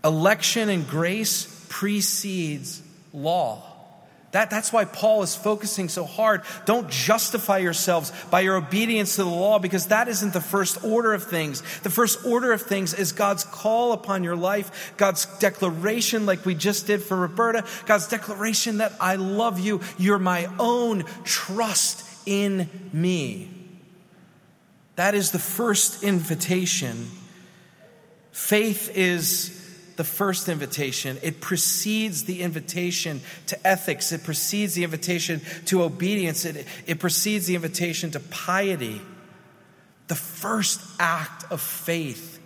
Election 0.02 0.70
and 0.70 0.88
grace 0.88 1.59
precedes 1.70 2.82
law. 3.14 3.62
That, 4.32 4.48
that's 4.48 4.72
why 4.72 4.84
Paul 4.84 5.22
is 5.22 5.34
focusing 5.34 5.88
so 5.88 6.04
hard. 6.04 6.42
Don't 6.64 6.88
justify 6.88 7.58
yourselves 7.58 8.12
by 8.30 8.40
your 8.40 8.56
obedience 8.56 9.16
to 9.16 9.24
the 9.24 9.30
law 9.30 9.58
because 9.58 9.86
that 9.86 10.06
isn't 10.06 10.32
the 10.32 10.40
first 10.40 10.84
order 10.84 11.14
of 11.14 11.24
things. 11.24 11.62
The 11.80 11.90
first 11.90 12.24
order 12.24 12.52
of 12.52 12.62
things 12.62 12.94
is 12.94 13.10
God's 13.10 13.42
call 13.42 13.92
upon 13.92 14.22
your 14.22 14.36
life, 14.36 14.94
God's 14.96 15.26
declaration, 15.38 16.26
like 16.26 16.46
we 16.46 16.54
just 16.54 16.86
did 16.86 17.02
for 17.02 17.16
Roberta, 17.16 17.64
God's 17.86 18.06
declaration 18.06 18.78
that 18.78 18.92
I 19.00 19.16
love 19.16 19.58
you. 19.58 19.80
You're 19.98 20.20
my 20.20 20.48
own. 20.60 21.04
Trust 21.24 22.06
in 22.24 22.68
me. 22.92 23.48
That 24.94 25.16
is 25.16 25.32
the 25.32 25.40
first 25.40 26.04
invitation. 26.04 27.10
Faith 28.30 28.96
is 28.96 29.59
the 30.00 30.04
first 30.04 30.48
invitation. 30.48 31.18
It 31.20 31.42
precedes 31.42 32.24
the 32.24 32.40
invitation 32.40 33.20
to 33.48 33.66
ethics. 33.66 34.12
It 34.12 34.24
precedes 34.24 34.72
the 34.72 34.82
invitation 34.82 35.42
to 35.66 35.82
obedience. 35.82 36.46
It, 36.46 36.66
it 36.86 36.98
precedes 36.98 37.46
the 37.46 37.54
invitation 37.54 38.10
to 38.12 38.20
piety. 38.20 39.02
The 40.08 40.14
first 40.14 40.80
act 40.98 41.44
of 41.52 41.60
faith 41.60 42.40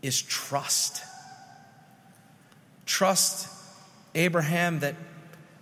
is 0.00 0.22
trust. 0.22 1.02
Trust 2.86 3.46
Abraham 4.14 4.78
that 4.78 4.94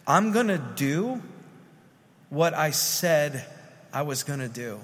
I'm 0.07 0.31
going 0.31 0.47
to 0.47 0.63
do 0.77 1.21
what 2.29 2.55
I 2.55 2.71
said 2.71 3.45
I 3.93 4.03
was 4.03 4.23
going 4.23 4.39
to 4.39 4.49
do. 4.49 4.79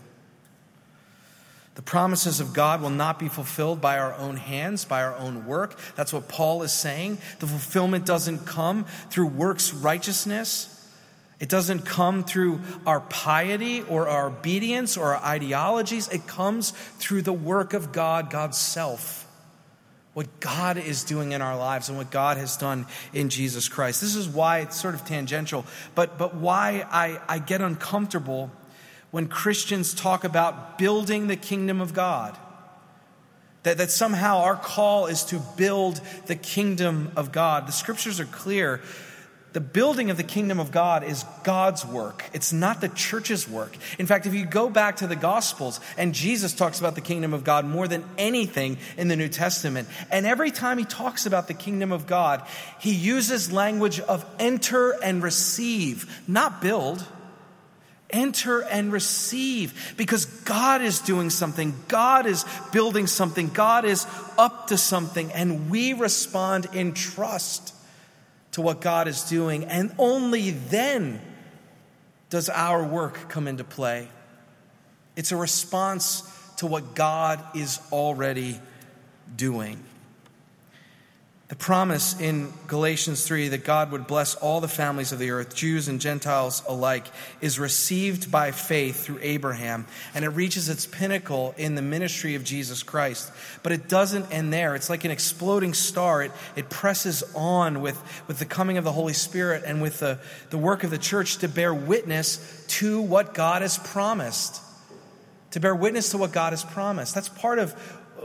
The 1.79 1.83
promises 1.83 2.41
of 2.41 2.55
God 2.55 2.83
will 2.83 2.91
not 2.91 3.21
be 3.21 3.29
fulfilled 3.29 3.81
by 3.81 4.01
our 4.01 4.13
own 4.15 4.37
hands, 4.37 4.85
by 4.85 5.05
our 5.05 5.15
own 5.15 5.47
work. 5.47 5.79
That's 5.95 6.13
what 6.13 6.27
Paul 6.27 6.65
is 6.65 6.73
saying. 6.73 7.19
The 7.39 7.47
fulfillment 7.47 8.05
doesn't 8.05 8.47
come 8.47 8.85
through 9.11 9.29
works 9.29 9.73
righteousness. 9.73 10.75
It 11.39 11.49
doesn't 11.49 11.87
come 11.87 12.25
through 12.25 12.63
our 12.85 12.99
piety 12.99 13.83
or 13.83 14.09
our 14.09 14.27
obedience 14.27 14.97
or 14.97 15.15
our 15.15 15.25
ideologies. 15.25 16.09
It 16.09 16.27
comes 16.27 16.73
through 16.73 17.23
the 17.23 17.33
work 17.33 17.75
of 17.75 17.93
God, 17.93 18.29
God's 18.29 18.59
self. 18.59 19.25
What 20.15 20.41
God 20.41 20.79
is 20.79 21.05
doing 21.05 21.31
in 21.31 21.41
our 21.43 21.57
lives 21.57 21.89
and 21.89 21.97
what 21.97 22.11
God 22.11 22.39
has 22.39 22.57
done 22.57 22.87
in 23.15 23.29
Jesus 23.29 23.69
Christ. 23.69 24.01
This 24.01 24.17
is 24.17 24.27
why 24.27 24.63
it's 24.63 24.81
sort 24.81 24.97
of 24.97 25.05
tangential, 25.05 25.65
but, 25.95 26.19
but 26.19 26.35
why 26.35 26.85
I, 26.91 27.21
I 27.29 27.39
get 27.39 27.61
uncomfortable 27.61 28.51
when 29.11 29.29
Christians 29.29 29.95
talk 29.95 30.25
about 30.25 30.79
building 30.79 31.27
the 31.27 31.37
kingdom 31.37 31.81
of 31.81 31.95
God. 31.95 32.37
That, 33.63 33.79
that 33.79 33.91
somehow 33.91 34.39
our 34.39 34.57
call 34.57 35.07
is 35.07 35.25
to 35.25 35.41
build 35.57 36.01
the 36.27 36.37
kingdom 36.37 37.11
of 37.17 37.33
God. 37.33 37.67
The 37.67 37.73
scriptures 37.73 38.21
are 38.21 38.27
clear. 38.27 38.81
The 39.55 39.61
building 39.61 40.11
of 40.11 40.19
the 40.19 40.25
kingdom 40.25 40.61
of 40.61 40.71
God 40.71 41.03
is 41.03 41.25
God's 41.43 41.85
work. 41.85 42.25
It's 42.35 42.53
not 42.53 42.81
the 42.81 42.91
church's 42.91 43.49
work. 43.49 43.77
In 43.99 44.07
fact, 44.07 44.27
if 44.27 44.35
you 44.35 44.45
go 44.45 44.69
back 44.69 44.97
to 44.97 45.07
the 45.07 45.17
Gospels, 45.17 45.81
and 45.97 46.15
Jesus 46.15 46.55
talks 46.55 46.79
about 46.79 46.95
the 46.95 47.01
kingdom 47.01 47.33
of 47.33 47.45
God 47.45 47.65
more 47.65 47.89
than 47.89 48.05
anything 48.19 48.77
in 48.99 49.09
the 49.09 49.17
New 49.17 49.29
Testament, 49.29 49.89
and 50.11 50.27
every 50.27 50.51
time 50.51 50.77
he 50.77 50.85
talks 50.85 51.25
about 51.25 51.49
the 51.49 51.55
kingdom 51.55 51.93
of 51.93 52.07
God, 52.07 52.47
he 52.79 52.93
uses 52.93 53.51
language 53.51 54.01
of 54.01 54.25
enter 54.39 54.91
and 55.03 55.23
receive, 55.23 56.23
not 56.29 56.61
build. 56.61 57.05
Enter 58.11 58.63
and 58.63 58.91
receive 58.91 59.95
because 59.97 60.25
God 60.25 60.81
is 60.81 61.01
doing 61.01 61.31
something. 61.31 61.75
God 61.89 62.27
is 62.27 62.45
building 62.73 63.07
something. 63.07 63.49
God 63.49 63.85
is 63.85 64.07
up 64.39 64.69
to 64.69 64.79
something. 64.79 65.31
And 65.33 65.69
we 65.71 65.93
respond 65.93 66.69
in 66.73 66.95
trust 66.95 67.75
to 68.53 68.63
what 68.63 68.81
God 68.81 69.09
is 69.09 69.25
doing. 69.25 69.65
And 69.65 69.95
only 69.99 70.53
then 70.53 71.21
does 72.31 72.49
our 72.49 72.83
work 72.83 73.29
come 73.29 73.47
into 73.47 73.65
play. 73.65 74.09
It's 75.17 75.33
a 75.33 75.37
response 75.37 76.23
to 76.59 76.67
what 76.67 76.95
God 76.95 77.43
is 77.55 77.81
already 77.93 78.61
doing. 79.37 79.83
The 81.49 81.57
promise 81.57 82.21
in 82.21 82.53
Galatians 82.67 83.27
3 83.27 83.49
that 83.49 83.65
God 83.65 83.91
would 83.91 84.07
bless 84.07 84.35
all 84.35 84.61
the 84.61 84.69
families 84.69 85.13
of 85.13 85.19
the 85.19 85.31
earth, 85.31 85.55
Jews 85.55 85.89
and 85.89 85.99
Gentiles 85.99 86.63
alike, 86.69 87.07
is 87.41 87.59
received 87.59 88.31
by 88.31 88.51
faith 88.51 89.03
through 89.03 89.21
Abraham, 89.23 89.87
and 90.15 90.27
it 90.27 90.29
reaches 90.29 90.69
its 90.69 90.85
pinnacle 90.85 91.55
in 91.57 91.75
the 91.75 91.81
ministry 91.81 92.35
of 92.35 92.45
Jesus 92.45 92.83
Christ. 92.83 93.33
But 93.63 93.73
it 93.73 93.89
doesn't 93.89 94.31
end 94.31 94.53
there. 94.53 94.75
It's 94.75 94.91
like 94.91 95.07
an 95.07 95.11
exploding 95.11 95.73
star. 95.73 96.23
It, 96.23 96.33
it 96.55 96.69
presses 96.69 97.23
on 97.35 97.81
with, 97.81 97.99
with 98.29 98.39
the 98.39 98.45
coming 98.45 98.77
of 98.77 98.85
the 98.85 98.93
Holy 98.93 99.15
Spirit 99.15 99.63
and 99.65 99.81
with 99.81 100.01
the, 100.01 100.19
the 100.51 100.59
work 100.59 100.85
of 100.85 100.91
the 100.91 100.99
church 100.99 101.39
to 101.39 101.49
bear 101.49 101.73
witness 101.73 102.67
to 102.69 103.01
what 103.01 103.33
God 103.33 103.63
has 103.63 103.79
promised. 103.79 104.61
To 105.53 105.61
bear 105.61 105.75
witness 105.75 106.11
to 106.11 106.19
what 106.19 106.31
God 106.31 106.53
has 106.53 106.63
promised. 106.63 107.15
That's 107.15 107.31
part 107.31 107.59
of 107.59 107.75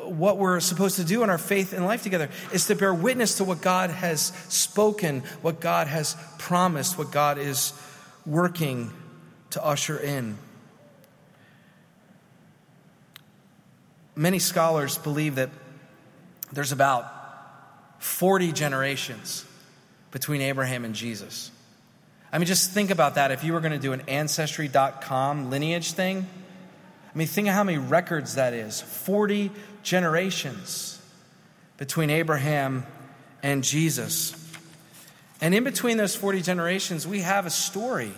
what 0.05 0.38
we're 0.38 0.60
supposed 0.60 0.98
to 0.98 1.03
do 1.03 1.24
in 1.24 1.29
our 1.29 1.38
faith 1.38 1.74
and 1.74 1.86
life 1.86 2.03
together 2.03 2.29
is 2.51 2.67
to 2.67 2.75
bear 2.75 2.93
witness 2.93 3.38
to 3.38 3.43
what 3.43 3.62
God 3.62 3.89
has 3.89 4.33
spoken, 4.50 5.22
what 5.41 5.60
God 5.60 5.88
has 5.88 6.15
promised, 6.38 6.98
what 6.98 7.12
God 7.12 7.38
is 7.38 7.74
working 8.25 8.91
to 9.51 9.63
usher 9.63 9.98
in. 9.98 10.38
Many 14.15 14.39
scholars 14.39 14.98
believe 14.98 15.36
that 15.36 15.50
there's 16.51 16.72
about 16.72 17.12
40 18.00 18.51
generations 18.51 19.45
between 20.12 20.41
Abraham 20.41 20.86
and 20.86 20.93
Jesus. 20.93 21.51
I 22.31 22.38
mean, 22.38 22.45
just 22.45 22.72
think 22.72 22.89
about 22.89 23.15
that. 23.15 23.31
If 23.31 23.43
you 23.43 23.53
were 23.53 23.60
going 23.60 23.74
to 23.74 23.79
do 23.79 23.93
an 23.93 24.01
ancestry.com 24.07 25.50
lineage 25.50 25.93
thing, 25.93 26.27
I 27.13 27.17
mean, 27.17 27.27
think 27.27 27.48
of 27.48 27.53
how 27.53 27.63
many 27.63 27.77
records 27.77 28.36
that 28.36 28.53
is 28.53 28.81
40 28.81 29.51
generations 29.84 31.02
between 31.78 32.10
Abraham 32.10 32.86
and 33.42 33.63
Jesus. 33.63 34.40
And 35.42 35.54
in 35.54 35.63
between 35.63 35.98
those 35.98 36.16
40 36.16 36.42
generations, 36.42 37.06
we 37.06 37.20
have 37.22 37.46
a 37.46 37.50
story. 37.50 38.13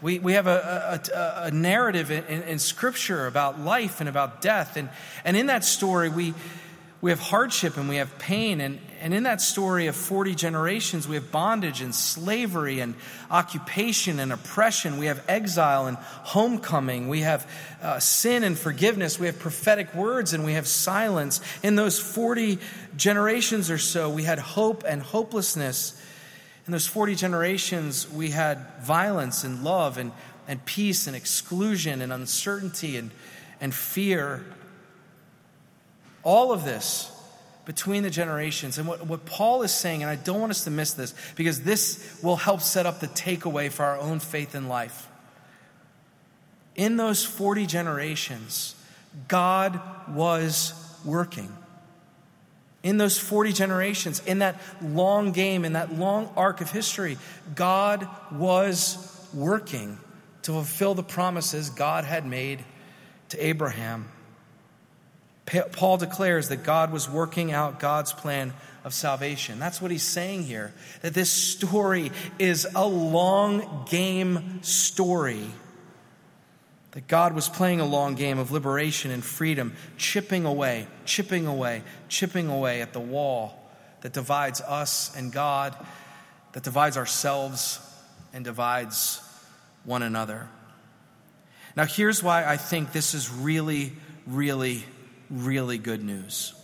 We, 0.00 0.18
we 0.18 0.34
have 0.34 0.46
a, 0.46 1.00
a, 1.14 1.46
a 1.46 1.50
narrative 1.50 2.10
in, 2.10 2.24
in, 2.24 2.42
in, 2.42 2.58
Scripture 2.58 3.26
about 3.26 3.58
life 3.58 4.00
and 4.00 4.08
about 4.08 4.40
death. 4.40 4.76
And, 4.76 4.90
and 5.24 5.36
in 5.36 5.46
that 5.46 5.64
story, 5.64 6.08
we, 6.08 6.34
we 7.00 7.10
have 7.12 7.20
hardship 7.20 7.76
and 7.76 7.88
we 7.88 7.96
have 7.96 8.18
pain. 8.18 8.60
And, 8.60 8.80
and 9.00 9.14
in 9.14 9.22
that 9.22 9.40
story 9.40 9.86
of 9.86 9.94
40 9.94 10.34
generations, 10.34 11.06
we 11.06 11.14
have 11.14 11.30
bondage 11.30 11.80
and 11.80 11.94
slavery 11.94 12.80
and 12.80 12.96
occupation 13.30 14.18
and 14.18 14.32
oppression. 14.32 14.98
We 14.98 15.06
have 15.06 15.24
exile 15.28 15.86
and 15.86 15.96
homecoming. 15.96 17.08
We 17.08 17.20
have 17.20 17.48
uh, 17.82 18.00
sin 18.00 18.42
and 18.42 18.58
forgiveness. 18.58 19.18
We 19.18 19.26
have 19.26 19.38
prophetic 19.38 19.94
words 19.94 20.32
and 20.32 20.44
we 20.44 20.54
have 20.54 20.66
silence. 20.66 21.40
In 21.62 21.76
those 21.76 22.00
40 22.00 22.58
generations 22.96 23.70
or 23.70 23.78
so, 23.78 24.10
we 24.10 24.24
had 24.24 24.40
hope 24.40 24.82
and 24.84 25.00
hopelessness. 25.00 26.02
In 26.66 26.72
those 26.72 26.88
40 26.88 27.14
generations, 27.14 28.10
we 28.10 28.30
had 28.30 28.58
violence 28.80 29.44
and 29.44 29.62
love 29.62 29.98
and, 29.98 30.10
and 30.48 30.64
peace 30.64 31.06
and 31.06 31.14
exclusion 31.14 32.02
and 32.02 32.12
uncertainty 32.12 32.96
and, 32.96 33.12
and 33.60 33.72
fear. 33.72 34.44
All 36.28 36.52
of 36.52 36.62
this 36.62 37.10
between 37.64 38.02
the 38.02 38.10
generations. 38.10 38.76
And 38.76 38.86
what, 38.86 39.06
what 39.06 39.24
Paul 39.24 39.62
is 39.62 39.72
saying, 39.72 40.02
and 40.02 40.10
I 40.10 40.16
don't 40.16 40.40
want 40.40 40.50
us 40.50 40.64
to 40.64 40.70
miss 40.70 40.92
this, 40.92 41.14
because 41.36 41.62
this 41.62 42.20
will 42.22 42.36
help 42.36 42.60
set 42.60 42.84
up 42.84 43.00
the 43.00 43.06
takeaway 43.06 43.70
for 43.70 43.86
our 43.86 43.96
own 43.98 44.20
faith 44.20 44.54
in 44.54 44.68
life. 44.68 45.08
In 46.76 46.98
those 46.98 47.24
40 47.24 47.64
generations, 47.64 48.74
God 49.26 49.80
was 50.06 50.74
working. 51.02 51.50
In 52.82 52.98
those 52.98 53.16
40 53.16 53.54
generations, 53.54 54.20
in 54.26 54.40
that 54.40 54.60
long 54.82 55.32
game, 55.32 55.64
in 55.64 55.72
that 55.72 55.94
long 55.94 56.30
arc 56.36 56.60
of 56.60 56.70
history, 56.70 57.16
God 57.54 58.06
was 58.30 59.26
working 59.32 59.96
to 60.42 60.52
fulfill 60.52 60.92
the 60.94 61.02
promises 61.02 61.70
God 61.70 62.04
had 62.04 62.26
made 62.26 62.62
to 63.30 63.42
Abraham. 63.42 64.10
Paul 65.72 65.96
declares 65.96 66.48
that 66.48 66.62
God 66.62 66.92
was 66.92 67.08
working 67.08 67.52
out 67.52 67.80
God's 67.80 68.12
plan 68.12 68.52
of 68.84 68.92
salvation. 68.92 69.58
That's 69.58 69.80
what 69.80 69.90
he's 69.90 70.02
saying 70.02 70.44
here. 70.44 70.72
That 71.02 71.14
this 71.14 71.30
story 71.30 72.12
is 72.38 72.66
a 72.74 72.86
long 72.86 73.86
game 73.88 74.62
story. 74.62 75.46
That 76.92 77.06
God 77.06 77.34
was 77.34 77.48
playing 77.48 77.80
a 77.80 77.86
long 77.86 78.14
game 78.14 78.38
of 78.38 78.50
liberation 78.50 79.10
and 79.10 79.24
freedom, 79.24 79.74
chipping 79.96 80.44
away, 80.44 80.86
chipping 81.04 81.46
away, 81.46 81.82
chipping 82.08 82.48
away 82.48 82.82
at 82.82 82.92
the 82.92 83.00
wall 83.00 83.70
that 84.00 84.12
divides 84.12 84.60
us 84.60 85.14
and 85.16 85.32
God, 85.32 85.74
that 86.52 86.62
divides 86.62 86.96
ourselves 86.96 87.80
and 88.32 88.44
divides 88.44 89.22
one 89.84 90.02
another. 90.02 90.48
Now, 91.76 91.84
here's 91.84 92.22
why 92.22 92.44
I 92.44 92.56
think 92.56 92.92
this 92.92 93.14
is 93.14 93.30
really, 93.30 93.92
really 94.26 94.84
really 95.30 95.78
good 95.78 96.02
news. 96.02 96.54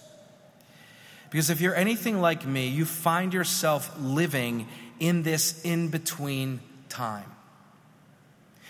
Because 1.30 1.50
if 1.50 1.60
you're 1.60 1.74
anything 1.74 2.20
like 2.20 2.46
me, 2.46 2.68
you 2.68 2.84
find 2.84 3.34
yourself 3.34 3.92
living 3.98 4.68
in 5.00 5.24
this 5.24 5.64
in 5.64 5.88
between 5.88 6.60
time. 6.88 7.30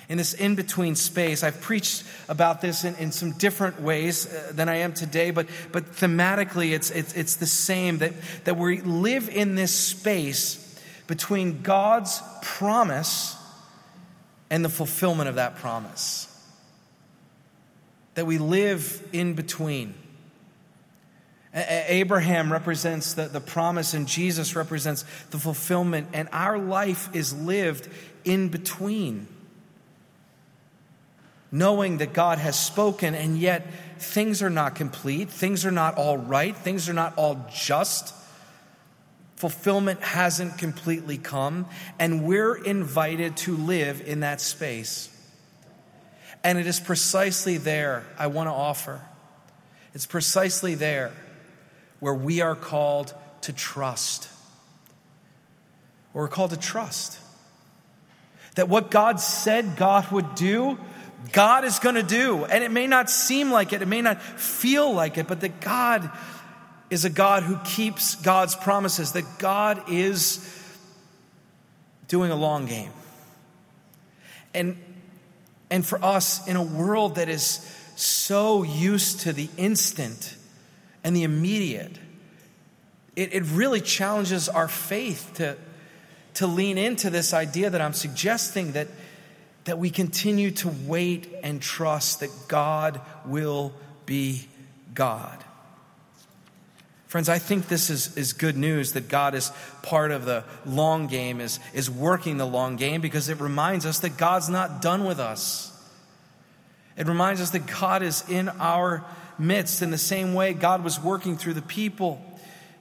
In 0.09 0.19
this 0.19 0.35
in 0.35 0.55
between 0.55 0.97
space. 0.97 1.43
I've 1.43 1.61
preached 1.61 2.05
about 2.29 2.61
this 2.61 2.85
in, 2.85 2.95
in 2.97 3.13
some 3.13 3.33
different 3.33 3.81
ways 3.81 4.33
uh, 4.33 4.53
than 4.55 4.69
I 4.69 4.77
am 4.77 4.95
today, 4.95 5.31
but, 5.31 5.47
but 5.73 5.93
thematically 5.93 6.73
it's, 6.73 6.91
it's, 6.91 7.13
it's 7.15 7.37
the 7.37 7.47
same 7.47 7.99
that, 7.99 8.13
that 8.45 8.57
we 8.57 8.81
live 8.81 9.29
in 9.29 9.55
this 9.55 9.73
space 9.73 10.61
between 11.07 11.63
God's 11.63 12.23
promise 12.43 13.37
and 14.51 14.65
the 14.65 14.69
fulfillment 14.71 15.29
of 15.29 15.35
that 15.35 15.57
promise 15.57 16.34
that 18.15 18.27
we 18.27 18.39
live 18.39 19.07
in 19.13 19.35
between. 19.35 19.95
Abraham 21.55 22.51
represents 22.51 23.15
the, 23.15 23.29
the 23.29 23.41
promise, 23.41 23.95
and 23.95 24.09
Jesus 24.09 24.57
represents 24.57 25.05
the 25.31 25.39
fulfillment, 25.39 26.09
and 26.13 26.29
our 26.33 26.59
life 26.59 27.09
is 27.15 27.33
lived 27.33 27.89
in 28.25 28.49
between. 28.49 29.29
Knowing 31.53 31.99
that 31.99 32.13
God 32.13 32.39
has 32.39 32.59
spoken, 32.59 33.15
and 33.15 33.39
yet 33.39 33.65
things 34.01 34.43
are 34.43 34.51
not 34.51 34.75
complete, 34.75 35.31
things 35.31 35.65
are 35.65 35.71
not 35.71 35.97
all 35.97 36.19
right, 36.19 36.57
things 36.57 36.89
are 36.89 36.93
not 36.93 37.17
all 37.17 37.47
just. 37.55 38.13
Fulfillment 39.37 40.01
hasn't 40.01 40.59
completely 40.59 41.19
come, 41.19 41.67
and 42.01 42.25
we're 42.25 42.57
invited 42.57 43.37
to 43.37 43.57
live 43.57 44.01
in 44.05 44.21
that 44.21 44.41
space. 44.41 45.14
And 46.45 46.59
it 46.59 46.67
is 46.67 46.79
precisely 46.79 47.57
there 47.57 48.05
I 48.19 48.29
want 48.29 48.49
to 48.49 48.53
offer. 48.53 49.01
It's 49.95 50.07
precisely 50.07 50.75
there 50.75 51.11
where 52.01 52.15
we 52.15 52.43
are 52.43 52.55
called 52.55 53.15
to 53.43 53.53
trust. 53.53 54.29
We're 56.13 56.29
called 56.29 56.51
to 56.51 56.59
trust. 56.59 57.19
That 58.57 58.69
what 58.69 58.91
God 58.91 59.19
said 59.19 59.77
God 59.77 60.11
would 60.13 60.35
do, 60.35 60.79
God 61.33 61.65
is 61.65 61.79
going 61.79 61.95
to 61.95 62.03
do. 62.03 62.45
And 62.45 62.63
it 62.63 62.71
may 62.71 62.87
not 62.87 63.09
seem 63.09 63.51
like 63.51 63.73
it, 63.73 63.81
it 63.81 63.89
may 63.89 64.03
not 64.03 64.21
feel 64.21 64.93
like 64.93 65.17
it, 65.17 65.27
but 65.27 65.41
that 65.41 65.61
God 65.61 66.11
is 66.91 67.05
a 67.05 67.11
God 67.11 67.43
who 67.43 67.57
keeps 67.65 68.15
God's 68.17 68.55
promises, 68.55 69.13
that 69.13 69.25
God 69.39 69.89
is 69.89 70.47
doing 72.07 72.31
a 72.31 72.37
long 72.37 72.67
game. 72.67 72.93
And 74.53 74.77
and 75.75 75.85
for 75.85 75.99
us, 76.05 76.47
in 76.47 76.55
a 76.55 76.63
world 76.63 77.17
that 77.17 77.29
is 77.29 77.59
so 77.97 78.63
used 78.63 79.23
to 79.23 79.33
the 79.33 79.49
instant 79.57 80.37
and 81.03 81.17
the 81.17 81.25
immediate, 81.25 81.99
it, 83.17 83.35
it 83.35 83.43
really 83.47 83.81
challenges 83.81 84.49
our 84.49 84.69
faith 84.69 85.33
to, 85.35 85.57
to 86.35 86.47
lean 86.47 86.79
into 86.79 87.11
this 87.11 87.35
idea 87.35 87.71
that 87.71 87.81
I'm 87.81 87.93
suggesting 87.93 88.71
that, 88.75 88.87
that 89.65 89.81
we 89.81 89.91
continue 89.91 90.53
to 90.53 90.69
wait 90.87 91.35
and 91.43 91.61
trust 91.61 92.21
that 92.21 92.31
God 92.47 93.01
will 93.27 93.73
be 94.07 94.47
God. 94.95 95.44
Friends, 97.15 97.29
I 97.29 97.39
think 97.39 97.69
this 97.69 97.91
is, 97.91 98.17
is 98.17 98.33
good 98.33 98.57
news 98.57 98.95
that 98.95 99.09
God 99.09 99.37
is 99.37 99.53
part 99.83 100.11
of 100.11 100.25
the 100.25 100.43
long 100.67 101.07
game, 101.07 101.41
is, 101.41 101.61
is 101.73 101.89
working 101.89 102.39
the 102.39 102.45
long 102.45 102.75
game, 102.75 103.01
because 103.01 103.29
it 103.29 103.39
reminds 103.39 103.87
us 103.87 104.01
that 104.01 104.17
God's 104.17 104.49
not 104.49 104.83
done 104.83 105.05
with 105.05 105.21
us. 105.21 105.71
It 106.97 107.07
reminds 107.07 107.41
us 107.41 107.51
that 107.51 107.69
God 107.69 108.03
is 108.03 108.29
in 108.29 108.49
our 108.49 109.05
midst 109.39 109.81
in 109.81 109.93
the 109.93 109.97
same 109.97 110.35
way 110.35 110.55
God 110.55 110.83
was 110.83 110.99
working 110.99 111.37
through 111.37 111.55
the 111.55 111.63
people 111.63 112.21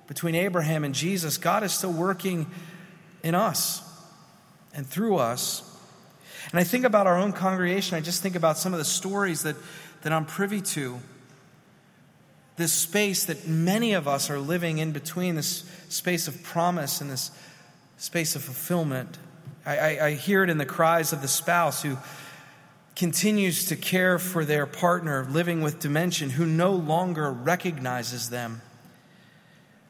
between 0.08 0.34
Abraham 0.34 0.84
and 0.84 0.96
Jesus. 0.96 1.38
God 1.38 1.62
is 1.62 1.72
still 1.72 1.94
working 1.94 2.48
in 3.22 3.36
us 3.36 3.84
and 4.74 4.88
through 4.88 5.18
us. 5.18 5.62
And 6.50 6.60
I 6.60 6.64
think 6.64 6.86
about 6.86 7.06
our 7.06 7.20
own 7.20 7.34
congregation, 7.34 7.98
I 7.98 8.02
just 8.02 8.24
think 8.24 8.36
about 8.36 8.58
some 8.58 8.74
of 8.74 8.80
the 8.80 8.86
stories 8.86 9.44
that, 9.44 9.58
that 10.02 10.12
I'm 10.12 10.26
privy 10.26 10.62
to. 10.62 10.98
This 12.56 12.74
space 12.74 13.26
that 13.26 13.48
many 13.48 13.94
of 13.94 14.08
us 14.08 14.30
are 14.30 14.40
living 14.40 14.78
in 14.78 14.92
between, 14.92 15.36
this 15.36 15.64
space 15.90 16.28
of 16.28 16.44
promise 16.44 17.02
and 17.02 17.10
this 17.10 17.32
space 17.98 18.36
of 18.36 18.44
fulfillment. 18.44 19.18
I, 19.66 19.78
I, 19.78 20.06
I 20.08 20.12
hear 20.12 20.44
it 20.44 20.50
in 20.50 20.58
the 20.58 20.66
cries 20.66 21.14
of 21.14 21.22
the 21.22 21.28
spouse 21.28 21.82
who 21.82 21.98
continues 22.96 23.66
to 23.66 23.76
care 23.76 24.20
for 24.20 24.46
their 24.46 24.66
partner 24.66 25.26
living 25.30 25.62
with 25.62 25.80
dementia 25.80 26.30
who 26.30 26.46
no 26.46 26.72
longer 26.74 27.32
recognizes 27.32 28.30
them. 28.30 28.62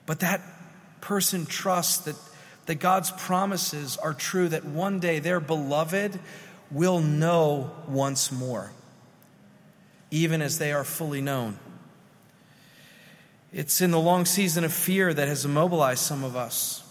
But 0.05 0.21
that 0.21 0.41
person 1.01 1.45
trusts 1.45 1.97
that, 2.05 2.15
that 2.65 2.75
God's 2.75 3.11
promises 3.11 3.97
are 3.97 4.13
true, 4.13 4.47
that 4.49 4.63
one 4.63 4.99
day 4.99 5.19
their 5.19 5.41
beloved 5.41 6.17
will 6.71 7.01
know 7.01 7.71
once 7.87 8.31
more, 8.31 8.71
even 10.11 10.41
as 10.41 10.57
they 10.59 10.71
are 10.71 10.83
fully 10.83 11.21
known. 11.21 11.59
It's 13.53 13.81
in 13.81 13.91
the 13.91 13.99
long 13.99 14.25
season 14.25 14.63
of 14.63 14.73
fear 14.73 15.13
that 15.13 15.27
has 15.27 15.45
immobilized 15.45 16.03
some 16.03 16.23
of 16.23 16.35
us, 16.35 16.83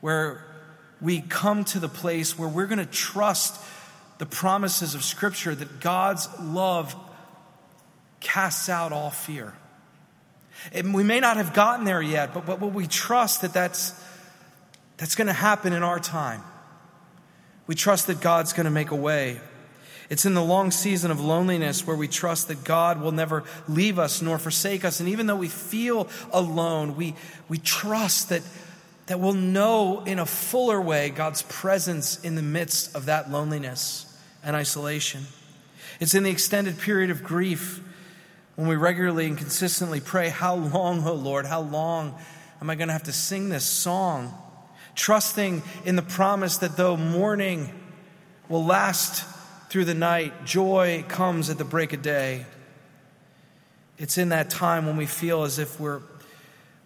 where 0.00 0.44
we 1.00 1.20
come 1.20 1.64
to 1.66 1.78
the 1.78 1.88
place 1.88 2.36
where 2.36 2.48
we're 2.48 2.66
going 2.66 2.80
to 2.80 2.86
trust 2.86 3.64
the 4.18 4.26
promises 4.26 4.96
of 4.96 5.04
Scripture 5.04 5.54
that 5.54 5.78
God's 5.80 6.28
love 6.40 6.96
casts 8.18 8.68
out 8.68 8.92
all 8.92 9.10
fear. 9.10 9.54
And 10.72 10.92
we 10.92 11.04
may 11.04 11.20
not 11.20 11.36
have 11.36 11.54
gotten 11.54 11.84
there 11.84 12.02
yet, 12.02 12.34
but, 12.34 12.46
but, 12.46 12.60
we 12.60 12.88
trust 12.88 13.42
that 13.42 13.52
that's, 13.52 13.94
that's 14.96 15.14
going 15.14 15.28
to 15.28 15.32
happen 15.32 15.72
in 15.72 15.84
our 15.84 16.00
time. 16.00 16.42
We 17.68 17.76
trust 17.76 18.08
that 18.08 18.20
God's 18.20 18.52
going 18.52 18.64
to 18.64 18.70
make 18.72 18.90
a 18.90 18.96
way. 18.96 19.40
It's 20.10 20.24
in 20.24 20.32
the 20.34 20.42
long 20.42 20.70
season 20.70 21.10
of 21.10 21.20
loneliness 21.20 21.86
where 21.86 21.96
we 21.96 22.08
trust 22.08 22.48
that 22.48 22.64
God 22.64 23.00
will 23.00 23.12
never 23.12 23.44
leave 23.68 23.98
us 23.98 24.22
nor 24.22 24.38
forsake 24.38 24.84
us. 24.84 25.00
And 25.00 25.08
even 25.08 25.26
though 25.26 25.36
we 25.36 25.48
feel 25.48 26.08
alone, 26.32 26.96
we, 26.96 27.14
we 27.48 27.58
trust 27.58 28.30
that, 28.30 28.42
that 29.06 29.20
we'll 29.20 29.34
know 29.34 30.02
in 30.04 30.18
a 30.18 30.24
fuller 30.24 30.80
way 30.80 31.10
God's 31.10 31.42
presence 31.42 32.24
in 32.24 32.36
the 32.36 32.42
midst 32.42 32.96
of 32.96 33.06
that 33.06 33.30
loneliness 33.30 34.06
and 34.42 34.56
isolation. 34.56 35.26
It's 36.00 36.14
in 36.14 36.22
the 36.22 36.30
extended 36.30 36.78
period 36.78 37.10
of 37.10 37.22
grief 37.22 37.82
when 38.56 38.66
we 38.66 38.76
regularly 38.76 39.26
and 39.26 39.36
consistently 39.36 40.00
pray, 40.00 40.30
How 40.30 40.54
long, 40.54 41.06
O 41.06 41.10
oh 41.10 41.14
Lord, 41.14 41.44
how 41.44 41.60
long 41.60 42.18
am 42.62 42.70
I 42.70 42.76
going 42.76 42.88
to 42.88 42.92
have 42.92 43.04
to 43.04 43.12
sing 43.12 43.50
this 43.50 43.64
song? 43.64 44.36
Trusting 44.94 45.62
in 45.84 45.96
the 45.96 46.02
promise 46.02 46.56
that 46.58 46.76
though 46.76 46.96
mourning 46.96 47.72
will 48.48 48.64
last 48.64 49.24
through 49.68 49.84
the 49.84 49.94
night, 49.94 50.46
joy 50.46 51.04
comes 51.08 51.50
at 51.50 51.58
the 51.58 51.64
break 51.64 51.92
of 51.92 52.00
day. 52.00 52.46
It's 53.98 54.16
in 54.16 54.30
that 54.30 54.48
time 54.48 54.86
when 54.86 54.96
we 54.96 55.06
feel 55.06 55.42
as 55.42 55.58
if 55.58 55.78
we're, 55.78 56.00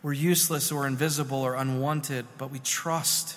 we're 0.03 0.13
useless 0.13 0.73
or 0.73 0.87
invisible 0.87 1.39
or 1.39 1.55
unwanted, 1.55 2.27
but 2.39 2.51
we 2.51 2.59
trust 2.59 3.37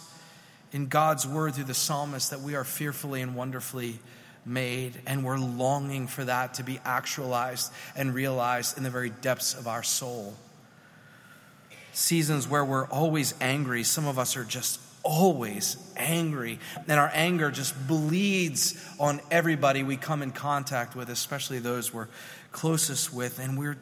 in 0.72 0.88
God's 0.88 1.28
word 1.28 1.56
through 1.56 1.66
the 1.66 1.74
psalmist 1.74 2.32
that 2.32 2.42
we 2.42 2.56
are 2.56 2.64
fearfully 2.64 3.22
and 3.22 3.36
wonderfully 3.36 4.00
made, 4.46 5.00
and 5.06 5.24
we're 5.24 5.38
longing 5.38 6.08
for 6.08 6.24
that 6.26 6.56
to 6.56 6.64
be 6.64 6.80
actualized 6.84 7.72
and 7.96 8.14
realized 8.14 8.78
in 8.78 8.84
the 8.84 8.90
very 8.90 9.10
depths 9.10 9.54
of 9.54 9.68
our 9.68 9.84
soul. 9.84 10.34
Seasons 11.94 12.48
where 12.48 12.66
we're 12.66 12.88
always 12.88 13.34
angry, 13.42 13.84
some 13.84 14.08
of 14.08 14.18
us 14.20 14.36
are 14.38 14.44
just 14.44 14.80
always 15.06 15.78
angry, 15.96 16.60
and 16.88 17.00
our 17.00 17.12
anger 17.14 17.52
just 17.52 17.88
bleeds 17.88 18.84
on 19.00 19.22
everybody 19.32 19.84
we 19.84 19.96
come 19.96 20.22
in 20.22 20.32
contact 20.32 20.96
with, 20.96 21.10
especially 21.10 21.60
those 21.60 21.94
we're 21.94 22.10
closest 22.52 23.14
with, 23.14 23.40
and 23.40 23.58
we're 23.58 23.78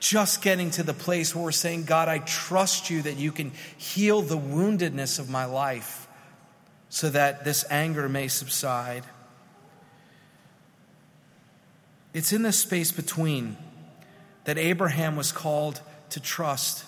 just 0.00 0.42
getting 0.42 0.70
to 0.72 0.82
the 0.82 0.92
place 0.92 1.34
where 1.34 1.44
we're 1.44 1.52
saying, 1.52 1.84
God, 1.84 2.08
I 2.08 2.18
trust 2.18 2.90
you 2.90 3.00
that 3.02 3.16
you 3.16 3.32
can 3.32 3.52
heal 3.78 4.20
the 4.20 4.36
woundedness 4.36 5.18
of 5.18 5.30
my 5.30 5.46
life 5.46 6.08
so 6.90 7.08
that 7.08 7.44
this 7.44 7.64
anger 7.70 8.08
may 8.08 8.28
subside. 8.28 9.04
It's 12.12 12.32
in 12.32 12.42
this 12.42 12.58
space 12.58 12.92
between 12.92 13.56
that 14.44 14.58
Abraham 14.58 15.16
was 15.16 15.32
called 15.32 15.80
to 16.10 16.20
trust. 16.20 16.84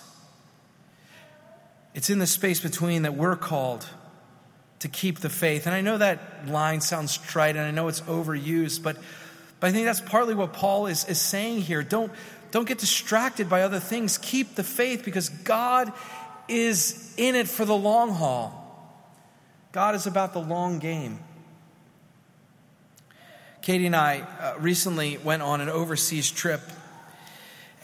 It's 1.97 2.11
in 2.11 2.19
the 2.19 2.27
space 2.27 2.59
between 2.59 3.01
that 3.01 3.15
we're 3.15 3.35
called 3.35 3.83
to 4.81 4.87
keep 4.87 5.17
the 5.17 5.31
faith. 5.31 5.65
And 5.65 5.73
I 5.73 5.81
know 5.81 5.97
that 5.97 6.47
line 6.47 6.79
sounds 6.79 7.17
trite 7.17 7.55
and 7.55 7.65
I 7.65 7.71
know 7.71 7.87
it's 7.87 8.01
overused, 8.01 8.83
but, 8.83 8.97
but 9.59 9.67
I 9.67 9.71
think 9.71 9.85
that's 9.85 10.01
partly 10.01 10.35
what 10.35 10.53
Paul 10.53 10.85
is, 10.85 11.05
is 11.05 11.19
saying 11.19 11.61
here. 11.61 11.81
Don't, 11.81 12.11
don't 12.51 12.67
get 12.67 12.77
distracted 12.77 13.49
by 13.49 13.63
other 13.63 13.79
things. 13.79 14.19
Keep 14.19 14.53
the 14.53 14.63
faith 14.63 15.03
because 15.03 15.29
God 15.29 15.91
is 16.47 17.15
in 17.17 17.33
it 17.33 17.47
for 17.47 17.65
the 17.65 17.75
long 17.75 18.11
haul. 18.11 18.63
God 19.71 19.95
is 19.95 20.05
about 20.05 20.33
the 20.33 20.39
long 20.39 20.77
game. 20.77 21.17
Katie 23.63 23.87
and 23.87 23.95
I 23.95 24.19
uh, 24.19 24.53
recently 24.59 25.17
went 25.17 25.41
on 25.41 25.61
an 25.61 25.69
overseas 25.69 26.29
trip. 26.29 26.61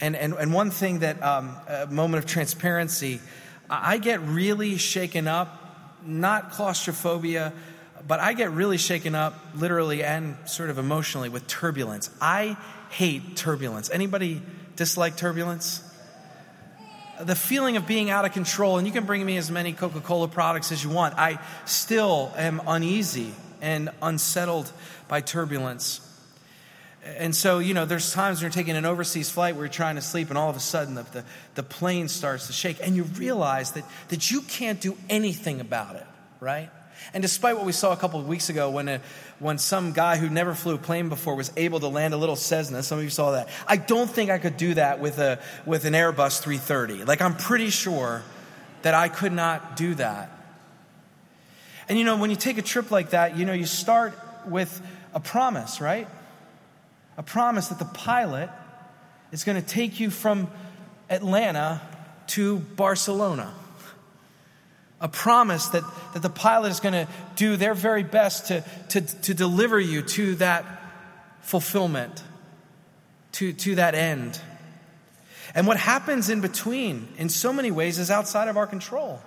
And, 0.00 0.14
and, 0.14 0.34
and 0.34 0.54
one 0.54 0.70
thing 0.70 1.00
that, 1.00 1.20
um, 1.20 1.56
a 1.66 1.88
moment 1.88 2.22
of 2.22 2.30
transparency, 2.30 3.20
I 3.68 3.98
get 3.98 4.20
really 4.20 4.76
shaken 4.76 5.26
up, 5.26 6.02
not 6.04 6.50
claustrophobia, 6.50 7.52
but 8.06 8.20
I 8.20 8.34
get 8.34 8.50
really 8.50 8.76
shaken 8.76 9.14
up 9.14 9.34
literally 9.54 10.04
and 10.04 10.36
sort 10.46 10.70
of 10.70 10.78
emotionally 10.78 11.28
with 11.28 11.46
turbulence. 11.46 12.10
I 12.20 12.56
hate 12.90 13.36
turbulence. 13.36 13.90
Anybody 13.90 14.42
dislike 14.76 15.16
turbulence? 15.16 15.82
The 17.20 17.36
feeling 17.36 17.76
of 17.76 17.86
being 17.86 18.10
out 18.10 18.24
of 18.24 18.32
control, 18.32 18.76
and 18.76 18.86
you 18.86 18.92
can 18.92 19.04
bring 19.04 19.24
me 19.24 19.36
as 19.36 19.50
many 19.50 19.72
Coca 19.72 20.00
Cola 20.00 20.28
products 20.28 20.72
as 20.72 20.82
you 20.82 20.90
want, 20.90 21.14
I 21.16 21.38
still 21.64 22.32
am 22.36 22.60
uneasy 22.66 23.32
and 23.62 23.90
unsettled 24.02 24.70
by 25.08 25.20
turbulence. 25.20 26.00
And 27.04 27.36
so, 27.36 27.58
you 27.58 27.74
know, 27.74 27.84
there's 27.84 28.12
times 28.12 28.38
when 28.38 28.44
you're 28.44 28.54
taking 28.54 28.76
an 28.76 28.86
overseas 28.86 29.28
flight 29.28 29.56
where 29.56 29.66
you're 29.66 29.72
trying 29.72 29.96
to 29.96 30.02
sleep, 30.02 30.30
and 30.30 30.38
all 30.38 30.48
of 30.48 30.56
a 30.56 30.60
sudden 30.60 30.94
the, 30.94 31.02
the, 31.02 31.24
the, 31.54 31.62
plane 31.62 32.08
starts 32.08 32.46
to 32.46 32.54
shake, 32.54 32.78
and 32.82 32.96
you 32.96 33.02
realize 33.02 33.72
that, 33.72 33.84
that 34.08 34.30
you 34.30 34.40
can't 34.40 34.80
do 34.80 34.96
anything 35.10 35.60
about 35.60 35.96
it, 35.96 36.06
right? 36.40 36.70
And 37.12 37.20
despite 37.20 37.56
what 37.56 37.66
we 37.66 37.72
saw 37.72 37.92
a 37.92 37.96
couple 37.96 38.18
of 38.20 38.26
weeks 38.26 38.48
ago 38.48 38.70
when, 38.70 38.88
a, 38.88 39.00
when 39.38 39.58
some 39.58 39.92
guy 39.92 40.16
who 40.16 40.30
never 40.30 40.54
flew 40.54 40.76
a 40.76 40.78
plane 40.78 41.10
before 41.10 41.34
was 41.34 41.52
able 41.58 41.78
to 41.80 41.88
land 41.88 42.14
a 42.14 42.16
little 42.16 42.36
Cessna, 42.36 42.82
some 42.82 42.98
of 42.98 43.04
you 43.04 43.10
saw 43.10 43.32
that, 43.32 43.50
I 43.66 43.76
don't 43.76 44.08
think 44.08 44.30
I 44.30 44.38
could 44.38 44.56
do 44.56 44.72
that 44.74 44.98
with, 44.98 45.18
a, 45.18 45.40
with 45.66 45.84
an 45.84 45.92
Airbus 45.92 46.40
330. 46.40 47.04
Like, 47.04 47.20
I'm 47.20 47.36
pretty 47.36 47.68
sure 47.68 48.22
that 48.80 48.94
I 48.94 49.08
could 49.08 49.32
not 49.32 49.76
do 49.76 49.94
that. 49.96 50.30
And 51.86 51.98
you 51.98 52.04
know, 52.04 52.16
when 52.16 52.30
you 52.30 52.36
take 52.36 52.56
a 52.56 52.62
trip 52.62 52.90
like 52.90 53.10
that, 53.10 53.36
you 53.36 53.44
know, 53.44 53.52
you 53.52 53.66
start 53.66 54.18
with 54.46 54.80
a 55.12 55.20
promise, 55.20 55.82
right? 55.82 56.08
A 57.16 57.22
promise 57.22 57.68
that 57.68 57.78
the 57.78 57.84
pilot 57.84 58.50
is 59.32 59.44
going 59.44 59.60
to 59.60 59.66
take 59.66 60.00
you 60.00 60.10
from 60.10 60.48
Atlanta 61.10 61.80
to 62.28 62.58
Barcelona. 62.58 63.52
A 65.00 65.08
promise 65.08 65.66
that, 65.68 65.82
that 66.14 66.22
the 66.22 66.30
pilot 66.30 66.70
is 66.70 66.80
going 66.80 66.94
to 66.94 67.08
do 67.36 67.56
their 67.56 67.74
very 67.74 68.02
best 68.02 68.46
to, 68.46 68.64
to, 68.90 69.00
to 69.00 69.34
deliver 69.34 69.78
you 69.78 70.02
to 70.02 70.34
that 70.36 70.64
fulfillment, 71.42 72.22
to, 73.32 73.52
to 73.52 73.74
that 73.74 73.94
end. 73.94 74.40
And 75.54 75.66
what 75.66 75.76
happens 75.76 76.30
in 76.30 76.40
between, 76.40 77.08
in 77.18 77.28
so 77.28 77.52
many 77.52 77.70
ways, 77.70 77.98
is 77.98 78.10
outside 78.10 78.48
of 78.48 78.56
our 78.56 78.66
control. 78.66 79.20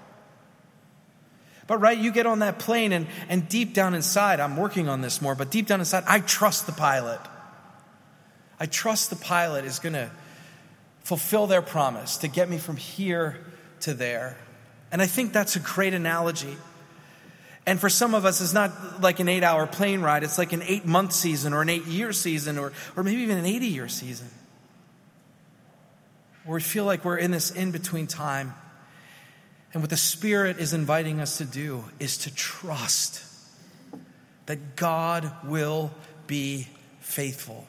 But, 1.68 1.80
right, 1.80 1.98
you 1.98 2.12
get 2.12 2.26
on 2.26 2.40
that 2.40 2.60
plane, 2.60 2.92
and, 2.92 3.08
and 3.30 3.48
deep 3.48 3.74
down 3.74 3.94
inside, 3.94 4.40
I'm 4.40 4.58
working 4.58 4.88
on 4.90 5.02
this 5.02 5.22
more, 5.22 5.36
but 5.36 5.52
deep 5.52 5.68
down 5.68 5.80
inside, 5.80 6.06
I 6.08 6.22
trust 6.22 6.66
the 6.66 6.72
pilot. 6.72 7.20
I 8.60 8.66
trust 8.66 9.10
the 9.10 9.16
pilot 9.16 9.66
is 9.66 9.80
going 9.80 9.94
to 9.94 10.10
fulfill 11.04 11.48
their 11.48 11.62
promise 11.62 12.18
to 12.18 12.28
get 12.28 12.50
me 12.50 12.58
from 12.58 12.76
here 12.76 13.38
to 13.82 13.94
there. 13.94 14.38
And 14.92 15.02
I 15.02 15.06
think 15.06 15.34
that's 15.34 15.56
a 15.56 15.60
great 15.60 15.94
analogy. 15.94 16.58
And 17.66 17.80
for 17.80 17.90
some 17.90 18.16
of 18.16 18.26
us, 18.26 18.42
it's 18.42 18.54
not 18.54 19.02
like 19.02 19.20
an 19.20 19.28
eight 19.28 19.44
hour 19.44 19.68
plane 19.68 20.02
ride, 20.02 20.24
it's 20.24 20.38
like 20.38 20.54
an 20.54 20.64
eight 20.64 20.86
month 20.86 21.12
season 21.12 21.54
or 21.54 21.62
an 21.62 21.70
eight 21.70 21.86
year 21.86 22.14
season 22.14 22.58
or, 22.58 22.72
or 22.96 23.04
maybe 23.04 23.22
even 23.22 23.38
an 23.38 23.46
80 23.46 23.68
year 23.68 23.88
season. 23.88 24.30
Where 26.46 26.56
we 26.56 26.62
feel 26.62 26.86
like 26.86 27.04
we're 27.04 27.18
in 27.18 27.32
this 27.32 27.52
in 27.52 27.72
between 27.72 28.08
time. 28.08 28.54
And 29.74 29.84
what 29.84 29.90
the 29.90 29.98
Spirit 29.98 30.60
is 30.60 30.74
inviting 30.74 31.20
us 31.20 31.38
to 31.38 31.46
do 31.46 31.84
is 32.00 32.18
to 32.20 32.34
trust 32.34 33.24
that 34.46 34.78
God 34.78 35.30
will 35.44 35.92
be 36.26 36.68
faithful. 37.02 37.68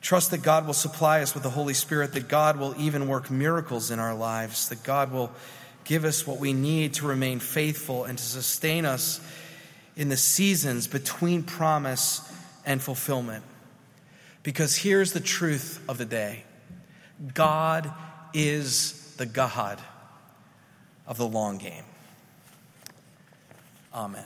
Trust 0.00 0.30
that 0.30 0.42
God 0.42 0.66
will 0.66 0.74
supply 0.74 1.20
us 1.20 1.34
with 1.34 1.42
the 1.42 1.50
Holy 1.50 1.74
Spirit, 1.74 2.12
that 2.12 2.28
God 2.28 2.56
will 2.56 2.74
even 2.78 3.08
work 3.08 3.30
miracles 3.30 3.90
in 3.90 3.98
our 3.98 4.14
lives, 4.14 4.68
that 4.68 4.82
God 4.82 5.12
will 5.12 5.32
give 5.84 6.04
us 6.04 6.26
what 6.26 6.38
we 6.38 6.52
need 6.52 6.94
to 6.94 7.06
remain 7.06 7.40
faithful 7.40 8.04
and 8.04 8.16
to 8.16 8.24
sustain 8.24 8.84
us 8.84 9.20
in 9.96 10.08
the 10.08 10.16
seasons 10.16 10.86
between 10.86 11.42
promise 11.42 12.20
and 12.64 12.80
fulfillment. 12.80 13.42
Because 14.42 14.76
here's 14.76 15.12
the 15.12 15.20
truth 15.20 15.82
of 15.88 15.98
the 15.98 16.04
day 16.04 16.44
God 17.34 17.92
is 18.32 19.14
the 19.16 19.26
God 19.26 19.80
of 21.06 21.18
the 21.18 21.26
long 21.26 21.58
game. 21.58 21.84
Amen. 23.92 24.24